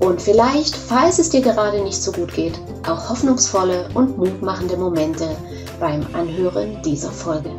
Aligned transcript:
und 0.00 0.22
vielleicht, 0.22 0.76
falls 0.76 1.18
es 1.18 1.30
dir 1.30 1.40
gerade 1.40 1.82
nicht 1.82 2.00
so 2.00 2.12
gut 2.12 2.32
geht, 2.32 2.58
auch 2.86 3.10
hoffnungsvolle 3.10 3.88
und 3.94 4.16
mutmachende 4.16 4.76
Momente 4.76 5.36
beim 5.80 6.06
Anhören 6.14 6.80
dieser 6.82 7.10
Folge. 7.10 7.50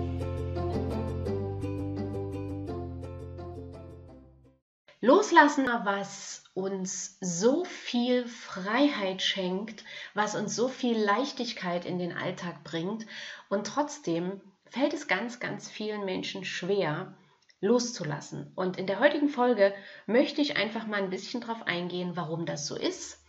Loslassen, 5.01 5.67
was 5.83 6.43
uns 6.53 7.17
so 7.21 7.63
viel 7.63 8.27
Freiheit 8.27 9.21
schenkt, 9.21 9.83
was 10.13 10.35
uns 10.35 10.55
so 10.55 10.67
viel 10.67 10.97
Leichtigkeit 10.97 11.85
in 11.85 11.99
den 11.99 12.13
Alltag 12.13 12.63
bringt 12.63 13.05
und 13.49 13.65
trotzdem 13.65 14.41
fällt 14.65 14.93
es 14.93 15.07
ganz, 15.07 15.39
ganz 15.39 15.69
vielen 15.69 16.05
Menschen 16.05 16.45
schwer, 16.45 17.13
loszulassen. 17.61 18.51
Und 18.55 18.77
in 18.77 18.87
der 18.87 18.99
heutigen 18.99 19.29
Folge 19.29 19.73
möchte 20.05 20.41
ich 20.41 20.57
einfach 20.57 20.87
mal 20.87 21.01
ein 21.01 21.09
bisschen 21.09 21.41
darauf 21.41 21.67
eingehen, 21.67 22.15
warum 22.15 22.45
das 22.45 22.67
so 22.67 22.75
ist, 22.75 23.23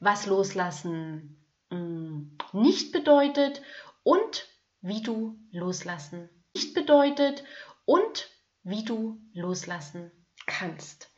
was 0.00 0.26
loslassen 0.26 1.42
mm, 1.70 2.36
nicht 2.52 2.92
bedeutet 2.92 3.62
und 4.02 4.48
wie 4.80 5.02
du 5.02 5.38
loslassen 5.50 6.28
nicht 6.56 6.72
bedeutet 6.72 7.44
und 7.84 8.30
wie 8.62 8.82
du 8.82 9.20
loslassen 9.34 10.10
kannst. 10.46 11.10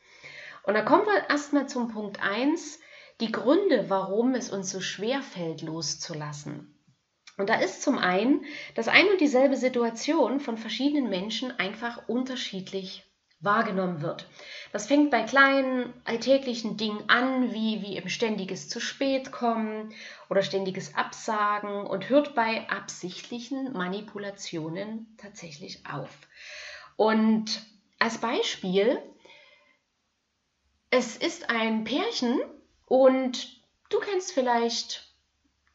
Und 0.63 0.73
da 0.73 0.81
kommen 0.81 1.05
wir 1.05 1.29
erstmal 1.29 1.69
zum 1.69 1.87
Punkt 1.93 2.21
1, 2.21 2.79
die 3.21 3.31
Gründe, 3.31 3.89
warum 3.89 4.35
es 4.35 4.51
uns 4.51 4.69
so 4.69 4.81
schwer 4.81 5.21
fällt, 5.21 5.61
loszulassen. 5.61 6.78
Und 7.39 7.49
da 7.49 7.55
ist 7.55 7.81
zum 7.81 7.97
einen, 7.97 8.43
dass 8.75 8.89
ein 8.89 9.07
und 9.07 9.21
dieselbe 9.21 9.55
Situation 9.55 10.41
von 10.41 10.57
verschiedenen 10.57 11.09
Menschen 11.09 11.57
einfach 11.57 12.09
unterschiedlich 12.09 13.05
wahrgenommen 13.39 14.01
wird. 14.01 14.27
Das 14.73 14.87
fängt 14.87 15.09
bei 15.09 15.23
kleinen 15.23 15.93
alltäglichen 16.03 16.75
Dingen 16.75 17.05
an, 17.07 17.53
wie, 17.53 17.81
wie 17.81 17.95
eben 17.95 18.09
ständiges 18.09 18.67
zu 18.67 18.81
spät 18.81 19.31
kommen 19.31 19.93
oder 20.29 20.41
ständiges 20.41 20.95
Absagen 20.95 21.87
und 21.87 22.09
hört 22.09 22.35
bei 22.35 22.69
absichtlichen 22.69 23.71
Manipulationen 23.71 25.15
tatsächlich 25.17 25.85
auf. 25.89 26.09
Und 26.97 27.65
als 27.99 28.17
Beispiel, 28.17 29.01
es 30.89 31.15
ist 31.15 31.49
ein 31.49 31.85
Pärchen 31.85 32.41
und 32.85 33.61
du 33.89 33.99
kennst 34.01 34.33
vielleicht 34.33 35.09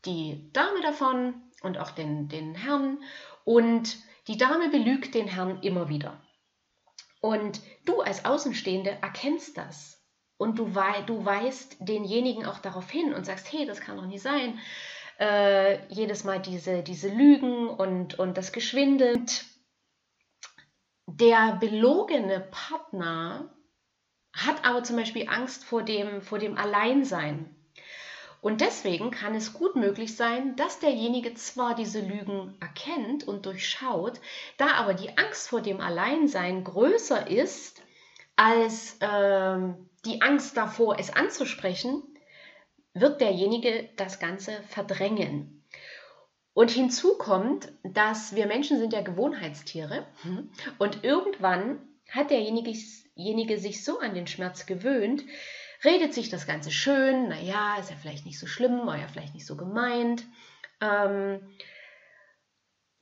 die 0.05 0.51
Dame 0.53 0.83
davon 0.83 1.41
und 1.65 1.79
auch 1.79 1.91
den, 1.91 2.29
den 2.29 2.55
Herrn. 2.55 2.99
Und 3.45 3.97
die 4.29 4.37
Dame 4.37 4.69
belügt 4.71 5.15
den 5.15 5.29
Herrn 5.29 5.61
immer 5.63 5.89
wieder. 5.89 6.21
Und 7.21 7.61
du 7.87 8.01
als 8.01 8.25
Außenstehende 8.25 8.91
erkennst 9.01 9.57
das. 9.57 10.03
Und 10.37 10.59
du, 10.59 10.75
wei 10.75 11.03
du 11.03 11.25
weist 11.25 11.77
denjenigen 11.81 12.45
auch 12.45 12.59
darauf 12.59 12.91
hin 12.91 13.15
und 13.15 13.25
sagst, 13.25 13.53
hey, 13.53 13.67
das 13.67 13.81
kann 13.81 13.97
doch 13.97 14.07
nicht 14.07 14.23
sein. 14.23 14.59
Äh, 15.19 15.87
jedes 15.93 16.25
Mal 16.25 16.41
diese, 16.41 16.83
diese 16.83 17.09
Lügen 17.09 17.69
und, 17.69 18.19
und 18.19 18.37
das 18.37 18.53
Geschwinde. 18.53 19.25
Der 21.07 21.57
belogene 21.61 22.41
Partner 22.51 23.55
hat 24.35 24.65
aber 24.65 24.83
zum 24.83 24.97
Beispiel 24.97 25.29
Angst 25.29 25.65
vor 25.65 25.83
dem, 25.83 26.21
vor 26.21 26.39
dem 26.39 26.59
Alleinsein. 26.59 27.54
Und 28.45 28.61
deswegen 28.61 29.11
kann 29.11 29.35
es 29.35 29.55
gut 29.55 29.75
möglich 29.75 30.17
sein, 30.17 30.55
dass 30.57 30.79
derjenige 30.79 31.33
zwar 31.33 31.75
diese 31.75 32.01
Lügen 32.01 32.55
erkennt 32.61 33.27
und 33.27 33.47
durchschaut, 33.47 34.21
da 34.59 34.73
aber 34.75 34.93
die 34.93 35.17
Angst 35.17 35.49
vor 35.49 35.63
dem 35.63 35.81
Alleinsein 35.81 36.63
größer 36.63 37.27
ist 37.31 37.81
als 38.37 38.99
äh, 39.01 39.59
die 40.05 40.21
Angst 40.21 40.59
davor, 40.59 40.99
es 40.99 41.17
anzusprechen, 41.17 42.03
wird 42.93 43.23
derjenige 43.23 43.89
das 43.97 44.19
Ganze 44.19 44.63
verdrängen. 44.69 45.65
Und 46.53 46.71
hinzu 46.71 47.17
kommt, 47.17 47.73
dass 47.83 48.37
wir 48.37 48.45
Menschen 48.45 48.79
sind 48.79 48.93
ja 48.93 49.01
Gewohnheitstiere 49.01 50.07
und 50.77 51.03
irgendwann 51.03 51.79
hat 52.11 52.31
derjenige 52.31 53.59
sich 53.59 53.85
so 53.85 54.01
an 54.01 54.13
den 54.13 54.27
Schmerz 54.27 54.67
gewöhnt, 54.67 55.25
redet 55.85 56.15
sich 56.15 56.29
das 56.29 56.47
Ganze 56.47 56.71
schön, 56.71 57.29
naja, 57.29 57.77
ist 57.77 57.91
ja 57.91 57.97
vielleicht 57.97 58.27
nicht 58.27 58.39
so 58.39 58.47
schlimm, 58.47 58.87
war 58.87 58.99
ja 58.99 59.09
vielleicht 59.09 59.35
nicht 59.35 59.47
so 59.47 59.57
gemeint, 59.57 60.25
ähm, 60.81 61.41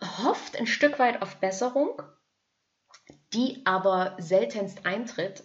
hofft 0.03 0.57
ein 0.59 0.67
Stück 0.67 0.99
weit 0.99 1.23
auf 1.23 1.37
Besserung, 1.37 2.03
die 3.33 3.63
aber 3.65 4.17
seltenst 4.19 4.85
eintritt. 4.85 5.45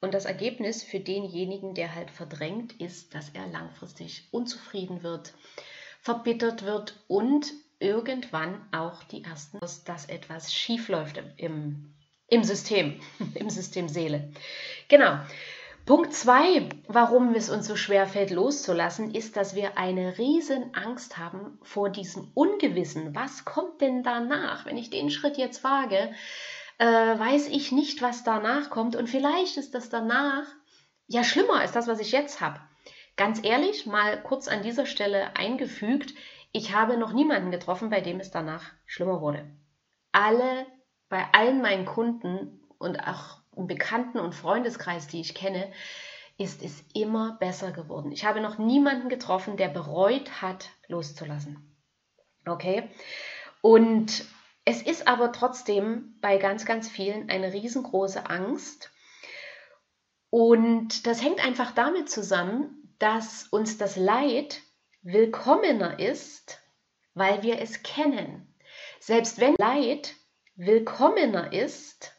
Und 0.00 0.14
das 0.14 0.26
Ergebnis 0.26 0.84
für 0.84 1.00
denjenigen, 1.00 1.74
der 1.74 1.94
halt 1.94 2.12
verdrängt, 2.12 2.80
ist, 2.80 3.14
dass 3.14 3.30
er 3.30 3.48
langfristig 3.48 4.28
unzufrieden 4.30 5.02
wird, 5.02 5.34
verbittert 6.00 6.64
wird 6.64 7.04
und 7.08 7.52
irgendwann 7.80 8.64
auch 8.72 9.02
die 9.04 9.24
ersten, 9.24 9.58
dass 9.58 10.06
etwas 10.06 10.54
schief 10.54 10.88
läuft 10.88 11.20
im, 11.36 11.94
im 12.28 12.44
System, 12.44 13.00
im 13.34 13.50
System 13.50 13.88
Seele. 13.88 14.32
Genau. 14.88 15.18
Punkt 15.88 16.12
2, 16.12 16.68
warum 16.86 17.34
es 17.34 17.48
uns 17.48 17.66
so 17.66 17.74
schwer 17.74 18.06
fällt 18.06 18.30
loszulassen, 18.30 19.14
ist, 19.14 19.38
dass 19.38 19.54
wir 19.54 19.78
eine 19.78 20.18
riesen 20.18 20.74
Angst 20.74 21.16
haben 21.16 21.58
vor 21.62 21.88
diesem 21.88 22.30
Ungewissen. 22.34 23.14
Was 23.14 23.46
kommt 23.46 23.80
denn 23.80 24.02
danach? 24.02 24.66
Wenn 24.66 24.76
ich 24.76 24.90
den 24.90 25.08
Schritt 25.08 25.38
jetzt 25.38 25.64
wage, 25.64 26.12
äh, 26.76 26.84
weiß 26.84 27.48
ich 27.48 27.72
nicht, 27.72 28.02
was 28.02 28.22
danach 28.22 28.68
kommt. 28.68 28.96
Und 28.96 29.08
vielleicht 29.08 29.56
ist 29.56 29.74
das 29.74 29.88
danach 29.88 30.44
ja 31.06 31.24
schlimmer 31.24 31.54
als 31.54 31.72
das, 31.72 31.88
was 31.88 32.00
ich 32.00 32.12
jetzt 32.12 32.42
habe. 32.42 32.60
Ganz 33.16 33.42
ehrlich, 33.42 33.86
mal 33.86 34.22
kurz 34.22 34.46
an 34.46 34.60
dieser 34.60 34.84
Stelle 34.84 35.38
eingefügt, 35.38 36.12
ich 36.52 36.74
habe 36.74 36.98
noch 36.98 37.14
niemanden 37.14 37.50
getroffen, 37.50 37.88
bei 37.88 38.02
dem 38.02 38.20
es 38.20 38.30
danach 38.30 38.72
schlimmer 38.84 39.22
wurde. 39.22 39.50
Alle, 40.12 40.66
bei 41.08 41.24
allen 41.32 41.62
meinen 41.62 41.86
Kunden 41.86 42.60
und 42.76 43.00
auch 43.00 43.37
im 43.58 43.66
Bekannten- 43.66 44.20
und 44.20 44.34
Freundeskreis, 44.34 45.06
die 45.08 45.20
ich 45.20 45.34
kenne, 45.34 45.70
ist 46.38 46.62
es 46.62 46.84
immer 46.94 47.36
besser 47.40 47.72
geworden. 47.72 48.12
Ich 48.12 48.24
habe 48.24 48.40
noch 48.40 48.58
niemanden 48.58 49.08
getroffen, 49.08 49.56
der 49.56 49.68
bereut 49.68 50.40
hat, 50.40 50.70
loszulassen. 50.86 51.76
Okay? 52.46 52.88
Und 53.60 54.24
es 54.64 54.82
ist 54.82 55.08
aber 55.08 55.32
trotzdem 55.32 56.16
bei 56.20 56.38
ganz, 56.38 56.64
ganz 56.64 56.88
vielen 56.88 57.28
eine 57.28 57.52
riesengroße 57.52 58.30
Angst. 58.30 58.90
Und 60.30 61.06
das 61.06 61.22
hängt 61.22 61.44
einfach 61.44 61.72
damit 61.72 62.08
zusammen, 62.08 62.94
dass 62.98 63.44
uns 63.48 63.78
das 63.78 63.96
Leid 63.96 64.60
willkommener 65.02 65.98
ist, 65.98 66.60
weil 67.14 67.42
wir 67.42 67.60
es 67.60 67.82
kennen. 67.82 68.54
Selbst 69.00 69.40
wenn 69.40 69.54
Leid 69.58 70.14
willkommener 70.54 71.52
ist, 71.52 72.12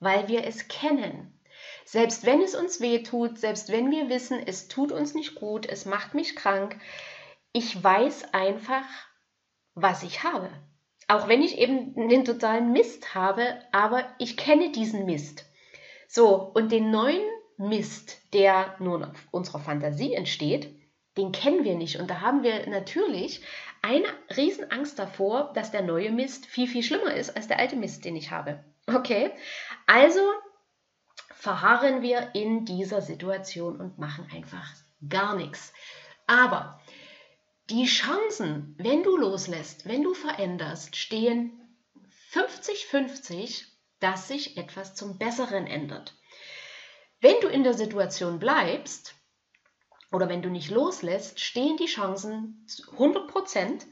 weil 0.00 0.28
wir 0.28 0.44
es 0.46 0.68
kennen. 0.68 1.38
Selbst 1.84 2.26
wenn 2.26 2.40
es 2.40 2.54
uns 2.54 2.80
weh 2.80 3.02
tut, 3.02 3.38
selbst 3.38 3.70
wenn 3.70 3.90
wir 3.90 4.08
wissen, 4.08 4.40
es 4.44 4.68
tut 4.68 4.92
uns 4.92 5.14
nicht 5.14 5.34
gut, 5.34 5.66
es 5.66 5.84
macht 5.84 6.14
mich 6.14 6.36
krank, 6.36 6.78
ich 7.52 7.82
weiß 7.82 8.32
einfach, 8.32 8.84
was 9.74 10.02
ich 10.02 10.22
habe. 10.22 10.50
Auch 11.08 11.28
wenn 11.28 11.42
ich 11.42 11.58
eben 11.58 12.08
den 12.08 12.24
totalen 12.24 12.72
Mist 12.72 13.14
habe, 13.14 13.60
aber 13.72 14.04
ich 14.18 14.36
kenne 14.36 14.70
diesen 14.70 15.06
Mist. 15.06 15.44
So, 16.06 16.52
und 16.54 16.70
den 16.70 16.90
neuen 16.90 17.22
Mist, 17.56 18.32
der 18.32 18.76
nur 18.78 19.08
auf 19.08 19.28
unserer 19.32 19.58
Fantasie 19.58 20.14
entsteht, 20.14 20.74
den 21.16 21.32
kennen 21.32 21.64
wir 21.64 21.74
nicht. 21.74 21.98
Und 21.98 22.08
da 22.08 22.20
haben 22.20 22.42
wir 22.42 22.68
natürlich 22.68 23.42
eine 23.82 24.06
Riesenangst 24.36 24.98
davor, 24.98 25.52
dass 25.54 25.70
der 25.70 25.82
neue 25.82 26.12
Mist 26.12 26.46
viel, 26.46 26.68
viel 26.68 26.82
schlimmer 26.82 27.14
ist 27.14 27.36
als 27.36 27.48
der 27.48 27.58
alte 27.58 27.76
Mist, 27.76 28.04
den 28.04 28.16
ich 28.16 28.30
habe. 28.30 28.64
Okay, 28.86 29.30
also 29.90 30.20
verharren 31.34 32.00
wir 32.00 32.32
in 32.36 32.64
dieser 32.64 33.02
Situation 33.02 33.80
und 33.80 33.98
machen 33.98 34.28
einfach 34.32 34.72
gar 35.08 35.34
nichts. 35.34 35.72
Aber 36.28 36.80
die 37.70 37.86
Chancen, 37.86 38.76
wenn 38.78 39.02
du 39.02 39.16
loslässt, 39.16 39.86
wenn 39.86 40.04
du 40.04 40.14
veränderst, 40.14 40.94
stehen 40.94 41.60
50-50, 42.30 43.64
dass 43.98 44.28
sich 44.28 44.56
etwas 44.56 44.94
zum 44.94 45.18
Besseren 45.18 45.66
ändert. 45.66 46.14
Wenn 47.20 47.40
du 47.40 47.48
in 47.48 47.64
der 47.64 47.74
Situation 47.74 48.38
bleibst 48.38 49.16
oder 50.12 50.28
wenn 50.28 50.40
du 50.40 50.50
nicht 50.50 50.70
loslässt, 50.70 51.40
stehen 51.40 51.76
die 51.78 51.86
Chancen 51.86 52.64
100 52.92 53.26
Prozent, 53.26 53.86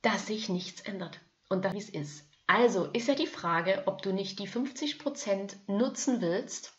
dass 0.00 0.28
sich 0.28 0.48
nichts 0.48 0.80
ändert 0.80 1.20
und 1.50 1.70
wie 1.70 1.78
es 1.78 1.90
ist. 1.90 2.24
Also 2.46 2.86
ist 2.92 3.08
ja 3.08 3.14
die 3.14 3.26
Frage, 3.26 3.84
ob 3.86 4.02
du 4.02 4.12
nicht 4.12 4.38
die 4.38 4.48
50% 4.48 5.56
nutzen 5.66 6.20
willst, 6.20 6.74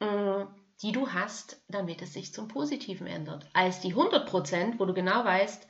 mm, 0.00 0.42
die 0.82 0.92
du 0.92 1.12
hast, 1.12 1.62
damit 1.68 2.02
es 2.02 2.12
sich 2.12 2.34
zum 2.34 2.48
Positiven 2.48 3.06
ändert, 3.06 3.48
als 3.54 3.80
die 3.80 3.94
100%, 3.94 4.78
wo 4.78 4.84
du 4.84 4.92
genau 4.92 5.24
weißt, 5.24 5.66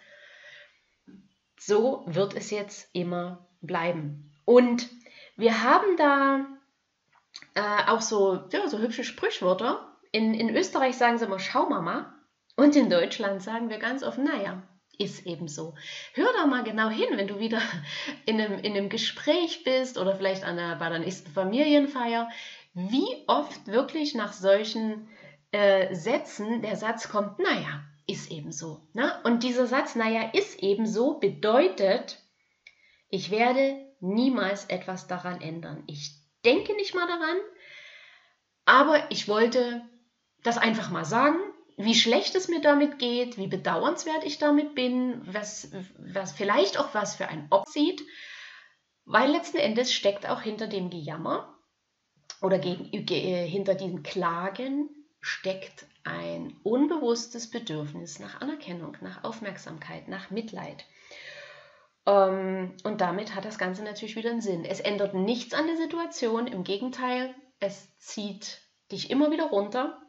so 1.59 2.05
wird 2.07 2.35
es 2.35 2.51
jetzt 2.51 2.89
immer 2.93 3.49
bleiben. 3.61 4.35
Und 4.45 4.89
wir 5.37 5.63
haben 5.63 5.97
da 5.97 6.47
äh, 7.55 7.91
auch 7.91 8.01
so, 8.01 8.49
ja, 8.51 8.69
so 8.69 8.79
hübsche 8.79 9.05
Sprichwörter. 9.05 9.97
In, 10.13 10.35
in 10.35 10.55
Österreich 10.55 10.97
sagen 10.97 11.19
sie 11.19 11.27
immer 11.27 11.39
Schau 11.39 11.69
Mama 11.69 12.15
und 12.57 12.75
in 12.75 12.91
Deutschland 12.91 13.43
sagen 13.43 13.69
wir 13.69 13.79
ganz 13.79 14.03
oft, 14.03 14.19
naja, 14.19 14.63
ist 14.99 15.27
eben 15.27 15.49
so. 15.49 15.75
Hör 16.15 16.29
da 16.37 16.47
mal 16.47 16.65
genau 16.65 16.89
hin, 16.89 17.09
wenn 17.13 17.29
du 17.29 17.39
wieder 17.39 17.61
in 18.25 18.41
einem, 18.41 18.59
in 18.59 18.77
einem 18.77 18.89
Gespräch 18.89 19.65
bist 19.65 19.99
oder 19.99 20.15
vielleicht 20.17 20.45
an 20.45 20.57
der, 20.57 20.77
bei 20.77 20.89
der 20.89 20.99
nächsten 20.99 21.31
Familienfeier, 21.31 22.29
wie 22.75 23.25
oft 23.27 23.67
wirklich 23.67 24.15
nach 24.15 24.33
solchen 24.33 25.09
äh, 25.53 25.95
Sätzen 25.95 26.63
der 26.63 26.77
Satz 26.77 27.09
kommt, 27.09 27.39
naja, 27.39 27.83
ist 28.07 28.31
eben 28.31 28.53
so. 28.53 28.87
Ne? 28.93 29.13
Und 29.25 29.43
dieser 29.43 29.67
Satz, 29.67 29.95
naja, 29.95 30.31
ist 30.33 30.63
eben 30.63 30.87
so, 30.87 31.19
bedeutet, 31.19 32.19
ich 33.09 33.31
werde 33.31 33.87
niemals 34.01 34.67
etwas 34.67 35.07
daran 35.07 35.41
ändern. 35.41 35.83
Ich 35.87 36.13
denke 36.45 36.75
nicht 36.75 36.95
mal 36.95 37.07
daran, 37.07 37.37
aber 38.65 39.11
ich 39.11 39.29
wollte 39.29 39.83
das 40.43 40.59
einfach 40.59 40.91
mal 40.91 41.05
sagen, 41.05 41.39
wie 41.77 41.95
schlecht 41.95 42.35
es 42.35 42.49
mir 42.49 42.61
damit 42.61 42.99
geht, 42.99 43.37
wie 43.37 43.49
bedauernswert 43.49 44.25
ich 44.25 44.39
damit 44.39 44.75
bin, 44.75 45.21
was, 45.27 45.71
was 45.99 46.33
vielleicht 46.33 46.79
auch 46.79 46.95
was 46.95 47.17
für 47.17 47.29
ein 47.29 47.47
Opfer 47.51 47.71
sieht, 47.71 48.03
weil 49.05 49.31
letzten 49.31 49.59
Endes 49.59 49.93
steckt 49.93 50.29
auch 50.29 50.41
hinter 50.41 50.67
dem 50.67 50.91
Gejammer 50.91 51.55
oder 52.41 52.59
gegen, 52.59 52.91
äh, 52.93 53.47
hinter 53.47 53.75
diesen 53.75 54.03
Klagen 54.03 54.89
steckt 55.21 55.87
ein 56.05 56.59
unbewusstes 56.63 57.51
Bedürfnis 57.51 58.21
nach 58.21 58.41
Anerkennung, 58.41 58.97
nach 59.01 59.25
Aufmerksamkeit, 59.25 60.09
nach 60.09 60.31
Mitleid. 60.31 60.85
Ähm, 62.07 62.77
und 62.85 63.01
damit 63.01 63.35
hat 63.35 63.45
das 63.45 63.59
Ganze 63.59 63.83
natürlich 63.83 64.17
wieder 64.17 64.31
einen 64.31 64.41
Sinn. 64.41 64.65
Es 64.65 64.81
ändert 64.81 65.15
nichts 65.15 65.53
an 65.53 65.67
der 65.67 65.77
Situation, 65.77 66.47
im 66.47 66.65
Gegenteil, 66.65 67.35
es 67.59 67.97
zieht 67.99 68.61
dich 68.91 69.11
immer 69.11 69.31
wieder 69.31 69.47
runter 69.47 70.01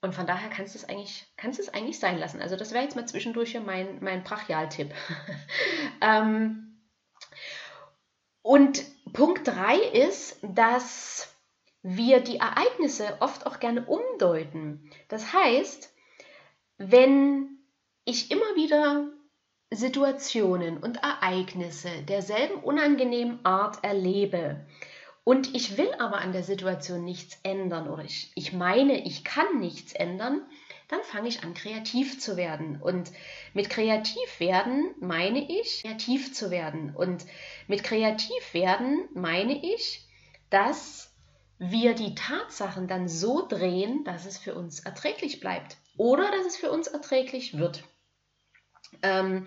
und 0.00 0.14
von 0.14 0.26
daher 0.26 0.48
kannst 0.48 0.74
du 0.74 0.78
es 0.78 0.88
eigentlich, 0.88 1.26
kannst 1.36 1.58
es 1.58 1.72
eigentlich 1.72 1.98
sein 1.98 2.18
lassen. 2.18 2.40
Also 2.40 2.56
das 2.56 2.72
wäre 2.72 2.84
jetzt 2.84 2.94
mal 2.94 3.06
zwischendurch 3.06 3.50
hier 3.50 3.60
mein, 3.60 3.98
mein 4.02 4.22
Brachialtipp. 4.22 4.94
ähm, 6.00 6.80
und 8.42 8.84
Punkt 9.12 9.46
3 9.46 9.76
ist, 9.76 10.38
dass 10.42 11.34
wir 11.82 12.20
die 12.20 12.36
Ereignisse 12.36 13.16
oft 13.20 13.46
auch 13.46 13.58
gerne 13.60 13.84
umdeuten. 13.86 14.90
Das 15.08 15.32
heißt, 15.32 15.92
wenn 16.76 17.58
ich 18.04 18.30
immer 18.30 18.54
wieder 18.54 19.08
Situationen 19.70 20.78
und 20.78 21.02
Ereignisse 21.02 21.90
derselben 22.02 22.62
unangenehmen 22.62 23.44
Art 23.44 23.84
erlebe, 23.84 24.64
und 25.28 25.54
ich 25.54 25.76
will 25.76 25.92
aber 25.98 26.22
an 26.22 26.32
der 26.32 26.42
Situation 26.42 27.04
nichts 27.04 27.38
ändern 27.42 27.90
oder 27.90 28.02
ich, 28.02 28.32
ich 28.34 28.54
meine, 28.54 29.04
ich 29.04 29.24
kann 29.24 29.60
nichts 29.60 29.92
ändern, 29.92 30.40
dann 30.88 31.02
fange 31.02 31.28
ich 31.28 31.44
an, 31.44 31.52
kreativ 31.52 32.18
zu 32.18 32.38
werden. 32.38 32.80
Und 32.80 33.12
mit 33.52 33.68
kreativ 33.68 34.40
werden 34.40 34.94
meine 35.00 35.46
ich, 35.52 35.82
kreativ 35.82 36.32
zu 36.32 36.50
werden. 36.50 36.96
Und 36.96 37.26
mit 37.66 37.84
kreativ 37.84 38.54
werden 38.54 39.06
meine 39.12 39.62
ich, 39.62 40.08
dass 40.48 41.14
wir 41.58 41.92
die 41.92 42.14
Tatsachen 42.14 42.88
dann 42.88 43.06
so 43.06 43.46
drehen, 43.46 44.04
dass 44.04 44.24
es 44.24 44.38
für 44.38 44.54
uns 44.54 44.80
erträglich 44.80 45.40
bleibt 45.40 45.76
oder 45.98 46.30
dass 46.30 46.46
es 46.46 46.56
für 46.56 46.70
uns 46.70 46.86
erträglich 46.86 47.58
wird. 47.58 47.84
Ähm, 49.02 49.46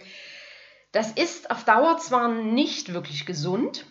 das 0.91 1.11
ist 1.11 1.49
auf 1.49 1.65
Dauer 1.65 1.97
zwar 1.97 2.27
nicht 2.27 2.93
wirklich 2.93 3.25
gesund, 3.25 3.83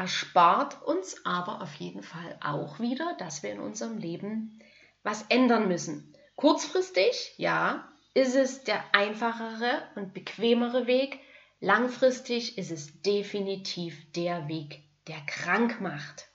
erspart 0.00 0.82
uns 0.82 1.26
aber 1.26 1.60
auf 1.60 1.74
jeden 1.74 2.02
Fall 2.02 2.38
auch 2.42 2.80
wieder, 2.80 3.16
dass 3.18 3.42
wir 3.42 3.52
in 3.52 3.60
unserem 3.60 3.98
Leben 3.98 4.58
was 5.02 5.26
ändern 5.28 5.68
müssen. 5.68 6.16
Kurzfristig, 6.36 7.34
ja, 7.36 7.86
ist 8.14 8.34
es 8.34 8.64
der 8.64 8.82
einfachere 8.94 9.82
und 9.96 10.14
bequemere 10.14 10.86
Weg. 10.86 11.18
Langfristig 11.60 12.56
ist 12.56 12.70
es 12.70 13.02
definitiv 13.02 14.10
der 14.12 14.48
Weg, 14.48 14.82
der 15.06 15.20
krank 15.26 15.82
macht. 15.82 16.28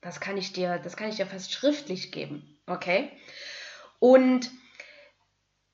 Das 0.00 0.20
kann 0.20 0.36
ich 0.36 0.52
dir, 0.52 0.78
das 0.78 0.96
kann 0.96 1.08
ich 1.08 1.16
dir 1.16 1.26
fast 1.26 1.52
schriftlich 1.52 2.12
geben, 2.12 2.56
okay? 2.68 3.10
Und 3.98 4.48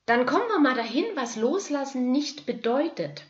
dann 0.07 0.25
kommen 0.25 0.47
wir 0.47 0.59
mal 0.59 0.73
dahin, 0.73 1.05
was 1.13 1.35
Loslassen 1.35 2.11
nicht 2.11 2.47
bedeutet. 2.47 3.23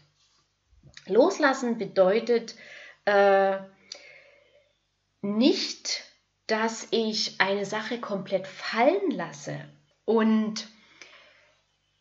Loslassen 1.05 1.77
bedeutet, 1.77 2.55
äh, 3.03 3.57
nicht, 5.23 6.03
dass 6.47 6.87
ich 6.91 7.39
eine 7.39 7.65
Sache 7.65 7.99
komplett 7.99 8.45
fallen 8.45 9.09
lasse. 9.09 9.57
Und 10.05 10.67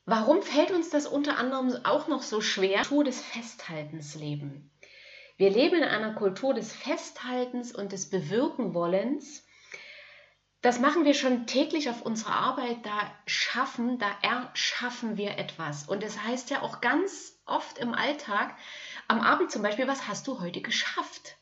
warum 0.05 0.43
fällt 0.43 0.73
uns 0.73 0.91
das 0.91 1.07
unter 1.07 1.39
anderem 1.39 1.73
auch 1.85 2.09
noch 2.09 2.23
so 2.23 2.41
schwer? 2.41 2.81
Kultur 2.81 3.05
des 3.05 3.23
Festhaltens 3.23 4.17
leben. 4.17 4.71
Wir 5.37 5.51
leben 5.51 5.77
in 5.77 5.85
einer 5.85 6.15
Kultur 6.15 6.53
des 6.53 6.73
Festhaltens 6.73 7.75
und 7.75 7.93
des 7.93 8.11
Bewirkenwollens. 8.11 9.47
Das 10.61 10.79
machen 10.79 11.05
wir 11.05 11.15
schon 11.15 11.47
täglich 11.47 11.89
auf 11.89 12.03
unserer 12.03 12.35
Arbeit. 12.35 12.85
Da 12.85 13.11
schaffen, 13.27 13.99
da 13.99 14.11
erschaffen 14.23 15.17
wir 15.17 15.39
etwas. 15.39 15.89
Und 15.89 16.03
das 16.03 16.23
heißt 16.23 16.51
ja 16.51 16.63
auch 16.63 16.81
ganz 16.81 17.41
oft 17.47 17.79
im 17.79 17.95
Alltag, 17.95 18.57
am 19.09 19.21
Abend 19.21 19.51
zum 19.51 19.63
Beispiel, 19.63 19.89
was 19.89 20.07
hast 20.09 20.27
du 20.27 20.41
heute 20.41 20.61
geschafft? 20.61 21.37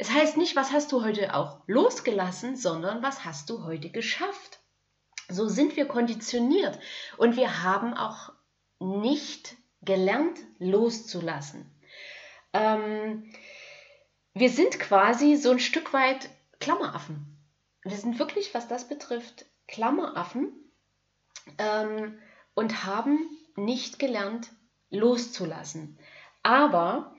Es 0.00 0.10
heißt 0.10 0.38
nicht, 0.38 0.56
was 0.56 0.72
hast 0.72 0.92
du 0.92 1.04
heute 1.04 1.34
auch 1.34 1.58
losgelassen, 1.66 2.56
sondern 2.56 3.02
was 3.02 3.26
hast 3.26 3.50
du 3.50 3.64
heute 3.64 3.90
geschafft. 3.90 4.60
So 5.28 5.46
sind 5.46 5.76
wir 5.76 5.86
konditioniert 5.86 6.78
und 7.18 7.36
wir 7.36 7.62
haben 7.62 7.92
auch 7.92 8.32
nicht 8.78 9.58
gelernt 9.82 10.38
loszulassen. 10.58 11.70
Ähm, 12.54 13.30
wir 14.32 14.48
sind 14.48 14.80
quasi 14.80 15.36
so 15.36 15.50
ein 15.50 15.58
Stück 15.58 15.92
weit 15.92 16.30
Klammeraffen. 16.60 17.36
Wir 17.82 17.98
sind 17.98 18.18
wirklich, 18.18 18.54
was 18.54 18.68
das 18.68 18.88
betrifft, 18.88 19.44
Klammeraffen 19.68 20.72
ähm, 21.58 22.18
und 22.54 22.86
haben 22.86 23.18
nicht 23.54 23.98
gelernt 23.98 24.48
loszulassen. 24.88 25.98
Aber 26.42 27.14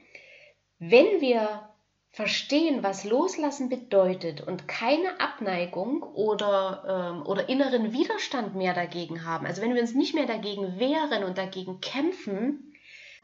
wenn 0.79 1.21
wir 1.21 1.70
verstehen, 2.11 2.83
was 2.83 3.05
Loslassen 3.05 3.69
bedeutet 3.69 4.41
und 4.41 4.67
keine 4.67 5.19
Abneigung 5.21 6.03
oder, 6.03 7.15
ähm, 7.15 7.25
oder 7.25 7.47
inneren 7.47 7.93
Widerstand 7.93 8.53
mehr 8.55 8.73
dagegen 8.73 9.25
haben, 9.25 9.45
also 9.45 9.61
wenn 9.61 9.73
wir 9.73 9.81
uns 9.81 9.95
nicht 9.95 10.13
mehr 10.13 10.25
dagegen 10.25 10.77
wehren 10.77 11.23
und 11.23 11.37
dagegen 11.37 11.79
kämpfen, 11.79 12.73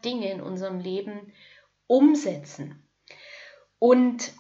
Dinge 0.05 0.31
in 0.31 0.41
unserem 0.41 0.79
Leben 0.79 1.33
umsetzen. 1.87 2.87
Und 3.79 4.31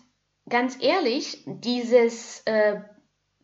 ganz 0.47 0.81
ehrlich, 0.81 1.43
dieses 1.45 2.41
äh, 2.45 2.81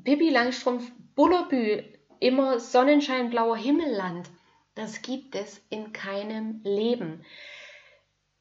Pippi 0.04 0.30
Langstrumpf 0.30 0.90
Bullerbü, 1.16 1.84
immer 2.20 2.60
Sonnenschein, 2.60 3.30
blauer 3.30 3.58
Himmelland, 3.58 4.30
das 4.76 5.02
gibt 5.02 5.36
es 5.36 5.62
in 5.70 5.92
keinem 5.92 6.62
Leben. 6.64 7.26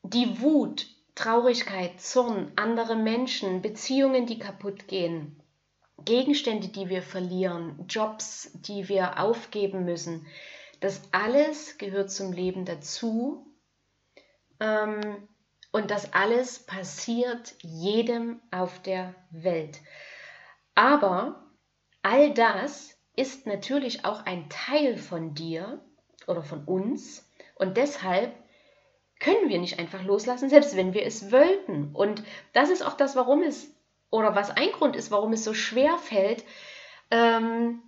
Die 0.03 0.41
Wut, 0.41 0.87
Traurigkeit, 1.15 2.01
Zorn, 2.01 2.53
andere 2.57 2.97
Menschen, 2.97 3.63
Beziehungen, 3.63 4.27
die 4.27 4.39
kaputt 4.39 4.89
gehen, 4.89 5.43
Gegenstände, 6.05 6.69
die 6.69 6.89
wir 6.89 7.03
verlieren, 7.03 7.85
Jobs, 7.89 8.51
die 8.55 8.89
wir 8.89 9.21
aufgeben 9.21 9.85
müssen, 9.85 10.27
das 10.81 11.01
alles 11.13 11.79
gehört 11.79 12.11
zum 12.11 12.33
Leben 12.33 12.65
dazu. 12.65 13.47
Ähm, 14.59 15.29
und 15.71 15.91
das 15.91 16.13
alles 16.13 16.59
passiert 16.59 17.55
jedem 17.61 18.41
auf 18.51 18.83
der 18.83 19.15
Welt. 19.31 19.81
Aber 20.75 21.51
all 22.03 22.35
das 22.35 22.99
ist 23.17 23.47
natürlich 23.47 24.05
auch 24.05 24.27
ein 24.27 24.49
Teil 24.51 24.99
von 24.99 25.35
dir 25.35 25.83
oder 26.27 26.43
von 26.43 26.65
uns. 26.65 27.31
Und 27.55 27.77
deshalb 27.77 28.35
können 29.23 29.49
wir 29.49 29.59
nicht 29.59 29.79
einfach 29.79 30.03
loslassen, 30.05 30.51
selbst 30.51 30.77
wenn 30.77 30.95
wir 30.95 31.07
es 31.07 31.31
wollten. 31.31 31.95
Und 31.95 32.23
das 32.53 32.71
ist 32.71 32.83
auch 32.85 32.97
das, 32.97 33.17
warum 33.17 33.43
es, 33.43 33.75
oder 34.11 34.35
was 34.35 34.51
ein 34.51 34.73
Grund 34.73 34.97
ist, 34.97 35.11
warum 35.11 35.33
es 35.33 35.45
so 35.45 35.55
schwer 35.55 35.97
fällt, 35.99 36.45
ähm, 37.11 37.83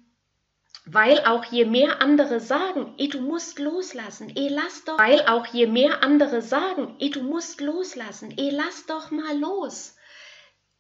Weil 0.87 1.25
auch 1.25 1.45
je 1.47 1.65
mehr 1.65 2.03
andere 2.03 2.41
sagen, 2.41 2.95
ey, 2.99 3.09
du 3.09 3.23
musst 3.23 3.59
loslassen, 3.59 4.31
ey, 4.37 4.49
lass 4.49 4.85
doch. 4.85 4.99
Weil 4.99 5.27
auch 5.27 5.47
je 5.47 5.67
mehr 5.67 6.03
andere 6.03 6.43
sagen, 6.43 6.97
ey, 6.99 7.11
du 7.11 7.23
musst 7.23 7.63
loslassen, 7.63 8.35
ey, 8.37 8.51
lass 8.51 8.85
doch 8.85 9.11
mal 9.11 9.39
los. 9.39 9.97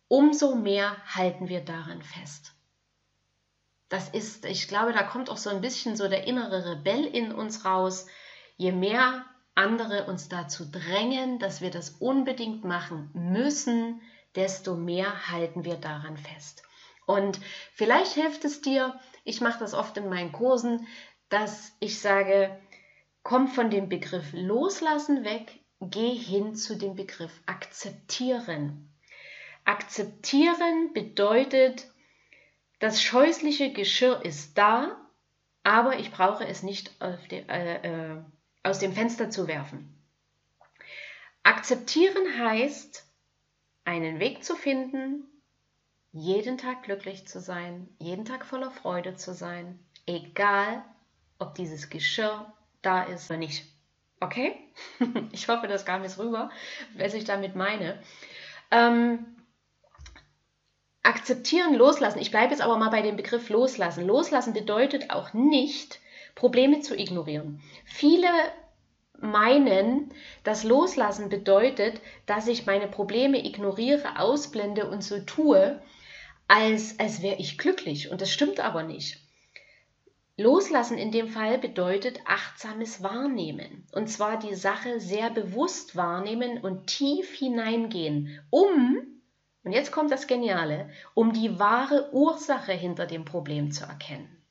Umso 0.08 0.56
mehr 0.56 0.96
halten 1.06 1.48
wir 1.48 1.62
daran 1.64 2.02
fest. 2.02 2.52
Das 3.88 4.10
ist, 4.10 4.44
ich 4.44 4.68
glaube, 4.68 4.92
da 4.92 5.02
kommt 5.04 5.30
auch 5.30 5.38
so 5.38 5.48
ein 5.48 5.62
bisschen 5.62 5.96
so 5.96 6.06
der 6.08 6.26
innere 6.26 6.70
Rebell 6.72 7.06
in 7.06 7.32
uns 7.32 7.64
raus. 7.64 8.06
Je 8.58 8.72
mehr 8.72 9.24
andere 9.54 10.06
uns 10.06 10.28
dazu 10.28 10.64
drängen, 10.70 11.38
dass 11.38 11.60
wir 11.60 11.70
das 11.70 11.90
unbedingt 12.00 12.64
machen 12.64 13.10
müssen, 13.14 14.00
desto 14.34 14.74
mehr 14.74 15.30
halten 15.30 15.64
wir 15.64 15.76
daran 15.76 16.16
fest. 16.16 16.62
Und 17.06 17.38
vielleicht 17.72 18.12
hilft 18.12 18.44
es 18.44 18.60
dir, 18.62 18.98
ich 19.24 19.40
mache 19.40 19.58
das 19.58 19.74
oft 19.74 19.96
in 19.96 20.08
meinen 20.08 20.32
Kursen, 20.32 20.86
dass 21.28 21.72
ich 21.80 22.00
sage, 22.00 22.58
komm 23.22 23.48
von 23.48 23.70
dem 23.70 23.88
Begriff 23.88 24.32
loslassen 24.32 25.24
weg, 25.24 25.60
geh 25.80 26.14
hin 26.14 26.54
zu 26.54 26.76
dem 26.76 26.94
Begriff 26.94 27.42
akzeptieren. 27.46 28.90
Akzeptieren 29.64 30.92
bedeutet, 30.92 31.86
das 32.80 33.02
scheußliche 33.02 33.72
Geschirr 33.72 34.22
ist 34.24 34.58
da, 34.58 34.96
aber 35.62 35.98
ich 35.98 36.10
brauche 36.10 36.46
es 36.46 36.62
nicht 36.62 36.92
de, 37.30 37.44
äh, 37.48 37.76
äh, 37.76 38.22
aus 38.64 38.80
dem 38.80 38.92
Fenster 38.92 39.30
zu 39.30 39.46
werfen. 39.46 39.94
Akzeptieren 41.44 42.38
heißt, 42.38 43.04
einen 43.84 44.18
Weg 44.18 44.42
zu 44.44 44.56
finden, 44.56 45.24
jeden 46.12 46.58
Tag 46.58 46.82
glücklich 46.84 47.28
zu 47.28 47.40
sein, 47.40 47.88
jeden 47.98 48.24
Tag 48.24 48.46
voller 48.46 48.70
Freude 48.70 49.14
zu 49.14 49.34
sein, 49.34 49.78
egal 50.06 50.82
ob 51.38 51.54
dieses 51.54 51.90
Geschirr 51.90 52.52
da 52.82 53.02
ist 53.02 53.30
oder 53.30 53.38
nicht. 53.38 53.66
Okay? 54.20 54.56
Ich 55.32 55.48
hoffe, 55.48 55.68
das 55.68 55.84
kam 55.84 56.02
jetzt 56.02 56.18
rüber, 56.18 56.50
was 56.96 57.14
ich 57.14 57.24
damit 57.24 57.56
meine. 57.56 58.02
Ähm, 58.70 59.26
akzeptieren, 61.02 61.74
loslassen. 61.74 62.20
Ich 62.20 62.30
bleibe 62.30 62.52
jetzt 62.52 62.62
aber 62.62 62.78
mal 62.78 62.90
bei 62.90 63.02
dem 63.02 63.16
Begriff 63.16 63.50
loslassen. 63.50 64.06
Loslassen 64.06 64.54
bedeutet 64.54 65.10
auch 65.10 65.34
nicht, 65.34 66.00
Probleme 66.34 66.80
zu 66.80 66.96
ignorieren. 66.96 67.60
Viele 67.84 68.28
meinen, 69.20 70.12
dass 70.42 70.64
Loslassen 70.64 71.28
bedeutet, 71.28 72.00
dass 72.26 72.48
ich 72.48 72.66
meine 72.66 72.88
Probleme 72.88 73.44
ignoriere, 73.44 74.18
ausblende 74.18 74.88
und 74.88 75.02
so 75.02 75.20
tue, 75.20 75.80
als, 76.48 76.98
als 76.98 77.22
wäre 77.22 77.36
ich 77.36 77.58
glücklich. 77.58 78.10
Und 78.10 78.20
das 78.20 78.30
stimmt 78.30 78.60
aber 78.60 78.82
nicht. 78.82 79.20
Loslassen 80.36 80.98
in 80.98 81.12
dem 81.12 81.28
Fall 81.28 81.58
bedeutet 81.58 82.18
achtsames 82.26 83.02
Wahrnehmen. 83.04 83.86
Und 83.92 84.08
zwar 84.08 84.38
die 84.38 84.54
Sache 84.56 84.98
sehr 84.98 85.30
bewusst 85.30 85.94
wahrnehmen 85.94 86.58
und 86.58 86.88
tief 86.88 87.32
hineingehen, 87.34 88.40
um, 88.50 88.98
und 89.62 89.72
jetzt 89.72 89.92
kommt 89.92 90.10
das 90.10 90.26
Geniale, 90.26 90.90
um 91.14 91.32
die 91.32 91.58
wahre 91.58 92.12
Ursache 92.12 92.72
hinter 92.72 93.06
dem 93.06 93.24
Problem 93.24 93.70
zu 93.70 93.84
erkennen. 93.84 94.43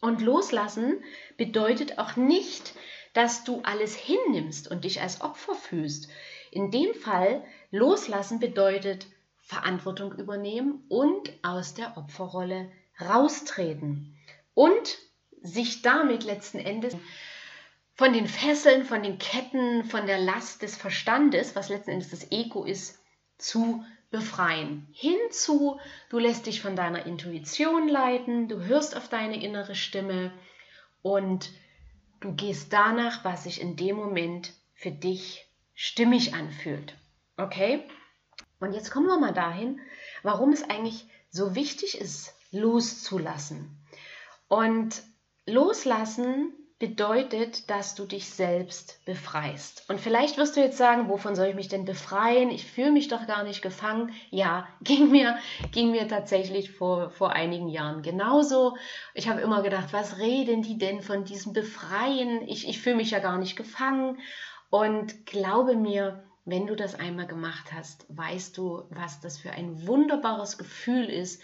Und 0.00 0.20
loslassen 0.22 1.02
bedeutet 1.36 1.98
auch 1.98 2.16
nicht, 2.16 2.74
dass 3.14 3.44
du 3.44 3.60
alles 3.62 3.96
hinnimmst 3.96 4.70
und 4.70 4.84
dich 4.84 5.00
als 5.00 5.20
Opfer 5.20 5.54
fühlst. 5.54 6.08
In 6.50 6.70
dem 6.70 6.94
Fall 6.94 7.44
loslassen 7.70 8.38
bedeutet 8.38 9.06
Verantwortung 9.40 10.12
übernehmen 10.12 10.84
und 10.88 11.32
aus 11.42 11.74
der 11.74 11.96
Opferrolle 11.96 12.70
raustreten 13.00 14.16
und 14.54 14.98
sich 15.42 15.82
damit 15.82 16.24
letzten 16.24 16.58
Endes 16.58 16.96
von 17.94 18.12
den 18.12 18.28
Fesseln, 18.28 18.84
von 18.84 19.02
den 19.02 19.18
Ketten, 19.18 19.84
von 19.84 20.06
der 20.06 20.18
Last 20.18 20.62
des 20.62 20.76
Verstandes, 20.76 21.56
was 21.56 21.68
letzten 21.68 21.92
Endes 21.92 22.10
das 22.10 22.30
Ego 22.30 22.64
ist, 22.64 23.00
zu 23.38 23.84
befreien. 24.10 24.86
Hinzu, 24.92 25.78
du 26.08 26.18
lässt 26.18 26.46
dich 26.46 26.60
von 26.60 26.76
deiner 26.76 27.06
Intuition 27.06 27.88
leiten, 27.88 28.48
du 28.48 28.64
hörst 28.64 28.96
auf 28.96 29.08
deine 29.08 29.42
innere 29.42 29.74
Stimme 29.74 30.32
und 31.02 31.50
du 32.20 32.34
gehst 32.34 32.72
danach, 32.72 33.24
was 33.24 33.44
sich 33.44 33.60
in 33.60 33.76
dem 33.76 33.96
Moment 33.96 34.52
für 34.74 34.90
dich 34.90 35.46
stimmig 35.74 36.34
anfühlt. 36.34 36.94
Okay? 37.36 37.84
Und 38.60 38.72
jetzt 38.72 38.90
kommen 38.90 39.06
wir 39.06 39.18
mal 39.18 39.34
dahin, 39.34 39.80
warum 40.22 40.52
es 40.52 40.68
eigentlich 40.68 41.06
so 41.30 41.54
wichtig 41.54 41.98
ist, 41.98 42.34
loszulassen. 42.50 43.78
Und 44.48 45.02
loslassen 45.46 46.52
bedeutet, 46.78 47.68
dass 47.70 47.96
du 47.96 48.04
dich 48.04 48.30
selbst 48.30 49.04
befreist. 49.04 49.84
Und 49.88 50.00
vielleicht 50.00 50.38
wirst 50.38 50.56
du 50.56 50.60
jetzt 50.60 50.78
sagen, 50.78 51.08
wovon 51.08 51.34
soll 51.34 51.48
ich 51.48 51.56
mich 51.56 51.66
denn 51.66 51.84
befreien? 51.84 52.50
Ich 52.50 52.70
fühle 52.70 52.92
mich 52.92 53.08
doch 53.08 53.26
gar 53.26 53.42
nicht 53.42 53.62
gefangen. 53.62 54.12
Ja, 54.30 54.68
ging 54.82 55.10
mir, 55.10 55.38
ging 55.72 55.90
mir 55.90 56.06
tatsächlich 56.06 56.70
vor, 56.70 57.10
vor 57.10 57.32
einigen 57.32 57.68
Jahren 57.68 58.02
genauso. 58.02 58.76
Ich 59.14 59.28
habe 59.28 59.40
immer 59.40 59.62
gedacht, 59.62 59.92
was 59.92 60.18
reden 60.18 60.62
die 60.62 60.78
denn 60.78 61.02
von 61.02 61.24
diesem 61.24 61.52
Befreien? 61.52 62.46
Ich, 62.46 62.68
ich 62.68 62.80
fühle 62.80 62.96
mich 62.96 63.10
ja 63.10 63.18
gar 63.18 63.38
nicht 63.38 63.56
gefangen. 63.56 64.18
Und 64.70 65.26
glaube 65.26 65.74
mir, 65.74 66.22
wenn 66.44 66.66
du 66.66 66.76
das 66.76 66.94
einmal 66.94 67.26
gemacht 67.26 67.72
hast, 67.72 68.06
weißt 68.08 68.56
du, 68.56 68.84
was 68.90 69.20
das 69.20 69.36
für 69.36 69.50
ein 69.50 69.86
wunderbares 69.86 70.58
Gefühl 70.58 71.06
ist, 71.06 71.42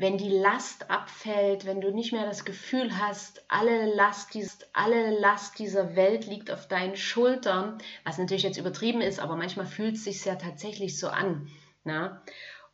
wenn 0.00 0.16
die 0.16 0.30
Last 0.30 0.90
abfällt, 0.90 1.66
wenn 1.66 1.82
du 1.82 1.90
nicht 1.90 2.12
mehr 2.12 2.24
das 2.24 2.46
Gefühl 2.46 2.98
hast, 2.98 3.44
alle 3.48 3.84
Last, 3.94 4.34
alle 4.72 5.10
Last 5.18 5.58
dieser 5.58 5.94
Welt 5.94 6.26
liegt 6.26 6.50
auf 6.50 6.66
deinen 6.68 6.96
Schultern, 6.96 7.76
was 8.02 8.16
natürlich 8.16 8.44
jetzt 8.44 8.56
übertrieben 8.56 9.02
ist, 9.02 9.20
aber 9.20 9.36
manchmal 9.36 9.66
fühlt 9.66 9.96
es 9.96 10.04
sich 10.04 10.24
ja 10.24 10.36
tatsächlich 10.36 10.98
so 10.98 11.08
an. 11.08 11.48
Na? 11.84 12.08
Ne? 12.08 12.22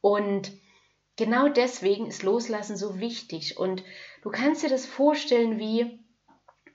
Und 0.00 0.52
genau 1.16 1.48
deswegen 1.48 2.06
ist 2.06 2.22
Loslassen 2.22 2.76
so 2.76 3.00
wichtig. 3.00 3.58
Und 3.58 3.82
du 4.22 4.30
kannst 4.30 4.62
dir 4.62 4.70
das 4.70 4.86
vorstellen, 4.86 5.58
wie 5.58 5.98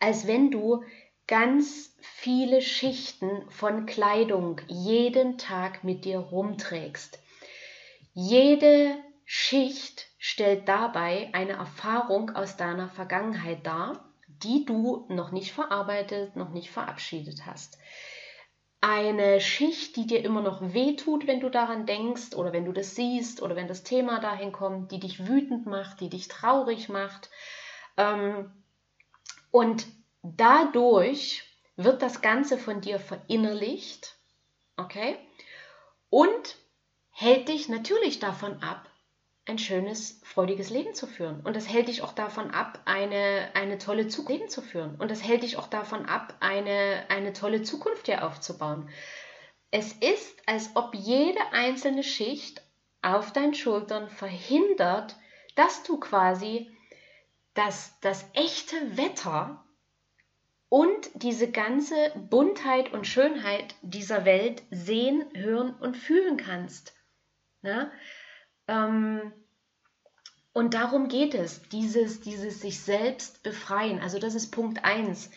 als 0.01 0.27
wenn 0.27 0.51
du 0.51 0.83
ganz 1.27 1.95
viele 2.01 2.61
Schichten 2.61 3.49
von 3.49 3.85
Kleidung 3.85 4.59
jeden 4.67 5.37
Tag 5.37 5.85
mit 5.85 6.03
dir 6.03 6.19
rumträgst. 6.19 7.19
Jede 8.13 8.97
Schicht 9.33 10.07
stellt 10.17 10.67
dabei 10.67 11.29
eine 11.31 11.53
Erfahrung 11.53 12.31
aus 12.31 12.57
deiner 12.57 12.89
Vergangenheit 12.89 13.65
dar, 13.65 14.11
die 14.27 14.65
du 14.65 15.05
noch 15.07 15.31
nicht 15.31 15.53
verarbeitet, 15.53 16.35
noch 16.35 16.49
nicht 16.49 16.69
verabschiedet 16.69 17.45
hast. 17.45 17.77
Eine 18.81 19.39
Schicht, 19.39 19.95
die 19.95 20.05
dir 20.05 20.25
immer 20.25 20.41
noch 20.41 20.73
wehtut, 20.73 21.27
wenn 21.27 21.39
du 21.39 21.47
daran 21.47 21.85
denkst 21.85 22.35
oder 22.35 22.51
wenn 22.51 22.65
du 22.65 22.73
das 22.73 22.95
siehst 22.95 23.41
oder 23.41 23.55
wenn 23.55 23.69
das 23.69 23.83
Thema 23.83 24.19
dahin 24.19 24.51
kommt, 24.51 24.91
die 24.91 24.99
dich 24.99 25.25
wütend 25.25 25.65
macht, 25.65 26.01
die 26.01 26.09
dich 26.09 26.27
traurig 26.27 26.89
macht. 26.89 27.29
Ähm, 27.95 28.51
und 29.49 29.87
dadurch 30.23 31.45
wird 31.77 32.01
das 32.01 32.21
Ganze 32.21 32.57
von 32.57 32.81
dir 32.81 32.99
verinnerlicht, 32.99 34.17
okay? 34.75 35.17
Und 36.09 36.57
hält 37.11 37.47
dich 37.47 37.69
natürlich 37.69 38.19
davon 38.19 38.61
ab, 38.61 38.90
ein 39.45 39.57
schönes, 39.57 40.21
freudiges 40.23 40.69
Leben 40.69 40.93
zu 40.93 41.07
führen. 41.07 41.41
Und 41.41 41.55
das 41.55 41.67
hält 41.67 41.87
dich 41.87 42.03
auch 42.03 42.13
davon 42.13 42.51
ab, 42.51 42.79
eine, 42.85 43.49
eine 43.53 43.77
tolle 43.77 44.07
Zukunft 44.07 44.39
Leben 44.39 44.49
zu 44.49 44.61
führen. 44.61 44.95
Und 44.95 45.09
das 45.09 45.23
hält 45.23 45.43
dich 45.43 45.57
auch 45.57 45.67
davon 45.67 46.05
ab, 46.05 46.35
eine, 46.39 47.05
eine 47.09 47.33
tolle 47.33 47.63
Zukunft 47.63 48.07
dir 48.07 48.25
aufzubauen. 48.25 48.89
Es 49.71 49.93
ist, 49.93 50.37
als 50.45 50.71
ob 50.75 50.93
jede 50.93 51.39
einzelne 51.53 52.03
Schicht 52.03 52.61
auf 53.01 53.33
deinen 53.33 53.55
Schultern 53.55 54.09
verhindert, 54.09 55.15
dass 55.55 55.83
du 55.83 55.99
quasi 55.99 56.69
das, 57.53 57.99
das 58.01 58.25
echte 58.33 58.75
Wetter 58.97 59.65
und 60.69 61.09
diese 61.15 61.51
ganze 61.51 62.11
Buntheit 62.29 62.93
und 62.93 63.07
Schönheit 63.07 63.75
dieser 63.81 64.23
Welt 64.23 64.63
sehen, 64.71 65.25
hören 65.33 65.73
und 65.75 65.97
fühlen 65.97 66.37
kannst. 66.37 66.93
Ne? 67.61 67.91
Ähm, 68.71 69.33
und 70.53 70.73
darum 70.73 71.07
geht 71.07 71.33
es, 71.33 71.61
dieses, 71.69 72.21
dieses 72.21 72.61
sich 72.61 72.79
selbst 72.79 73.43
befreien. 73.43 73.99
Also 73.99 74.17
das 74.19 74.33
ist 74.33 74.51
Punkt 74.51 74.83
1. 74.83 75.29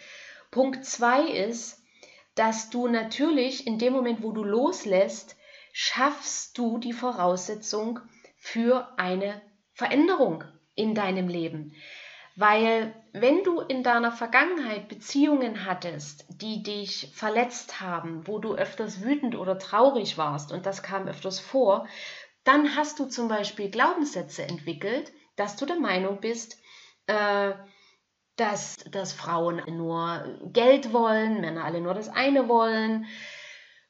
Punkt 0.51 0.85
2 0.85 1.29
ist, 1.29 1.83
dass 2.35 2.71
du 2.71 2.89
natürlich 2.89 3.67
in 3.67 3.79
dem 3.79 3.93
Moment, 3.93 4.23
wo 4.23 4.33
du 4.33 4.43
loslässt, 4.43 5.37
schaffst 5.73 6.57
du 6.59 6.79
die 6.79 6.93
Voraussetzung 6.93 8.01
für 8.37 8.89
eine 8.97 9.41
Veränderung 9.73 10.45
in 10.75 10.95
deinem 10.95 11.29
Leben. 11.29 11.75
Weil 12.37 12.93
wenn 13.13 13.45
du 13.45 13.61
in 13.61 13.85
deiner 13.85 14.11
Vergangenheit 14.11 14.89
Beziehungen 14.89 15.65
hattest, 15.65 16.27
die 16.29 16.65
dich 16.65 17.13
verletzt 17.15 17.81
haben, 17.81 18.27
wo 18.27 18.41
du 18.41 18.55
öfters 18.55 19.03
wütend 19.03 19.37
oder 19.37 19.57
traurig 19.57 20.19
warst, 20.19 20.51
und 20.51 20.67
das 20.67 20.83
kam 20.83 21.07
öfters 21.07 21.39
vor, 21.39 21.87
dann 22.45 22.77
hast 22.77 22.99
du 22.99 23.07
zum 23.07 23.29
Beispiel 23.29 23.71
Glaubenssätze 23.71 24.45
entwickelt, 24.45 25.13
dass 25.37 25.57
du 25.57 25.67
der 25.67 25.81
Meinung 25.81 26.21
bist, 26.21 26.59
äh, 27.07 27.53
dass, 28.37 28.77
dass 28.91 29.13
Frauen 29.13 29.63
nur 29.67 30.39
Geld 30.53 30.93
wollen, 30.93 31.41
Männer 31.41 31.65
alle 31.65 31.81
nur 31.81 31.95
das 31.95 32.09
eine 32.09 32.49
wollen. 32.49 33.07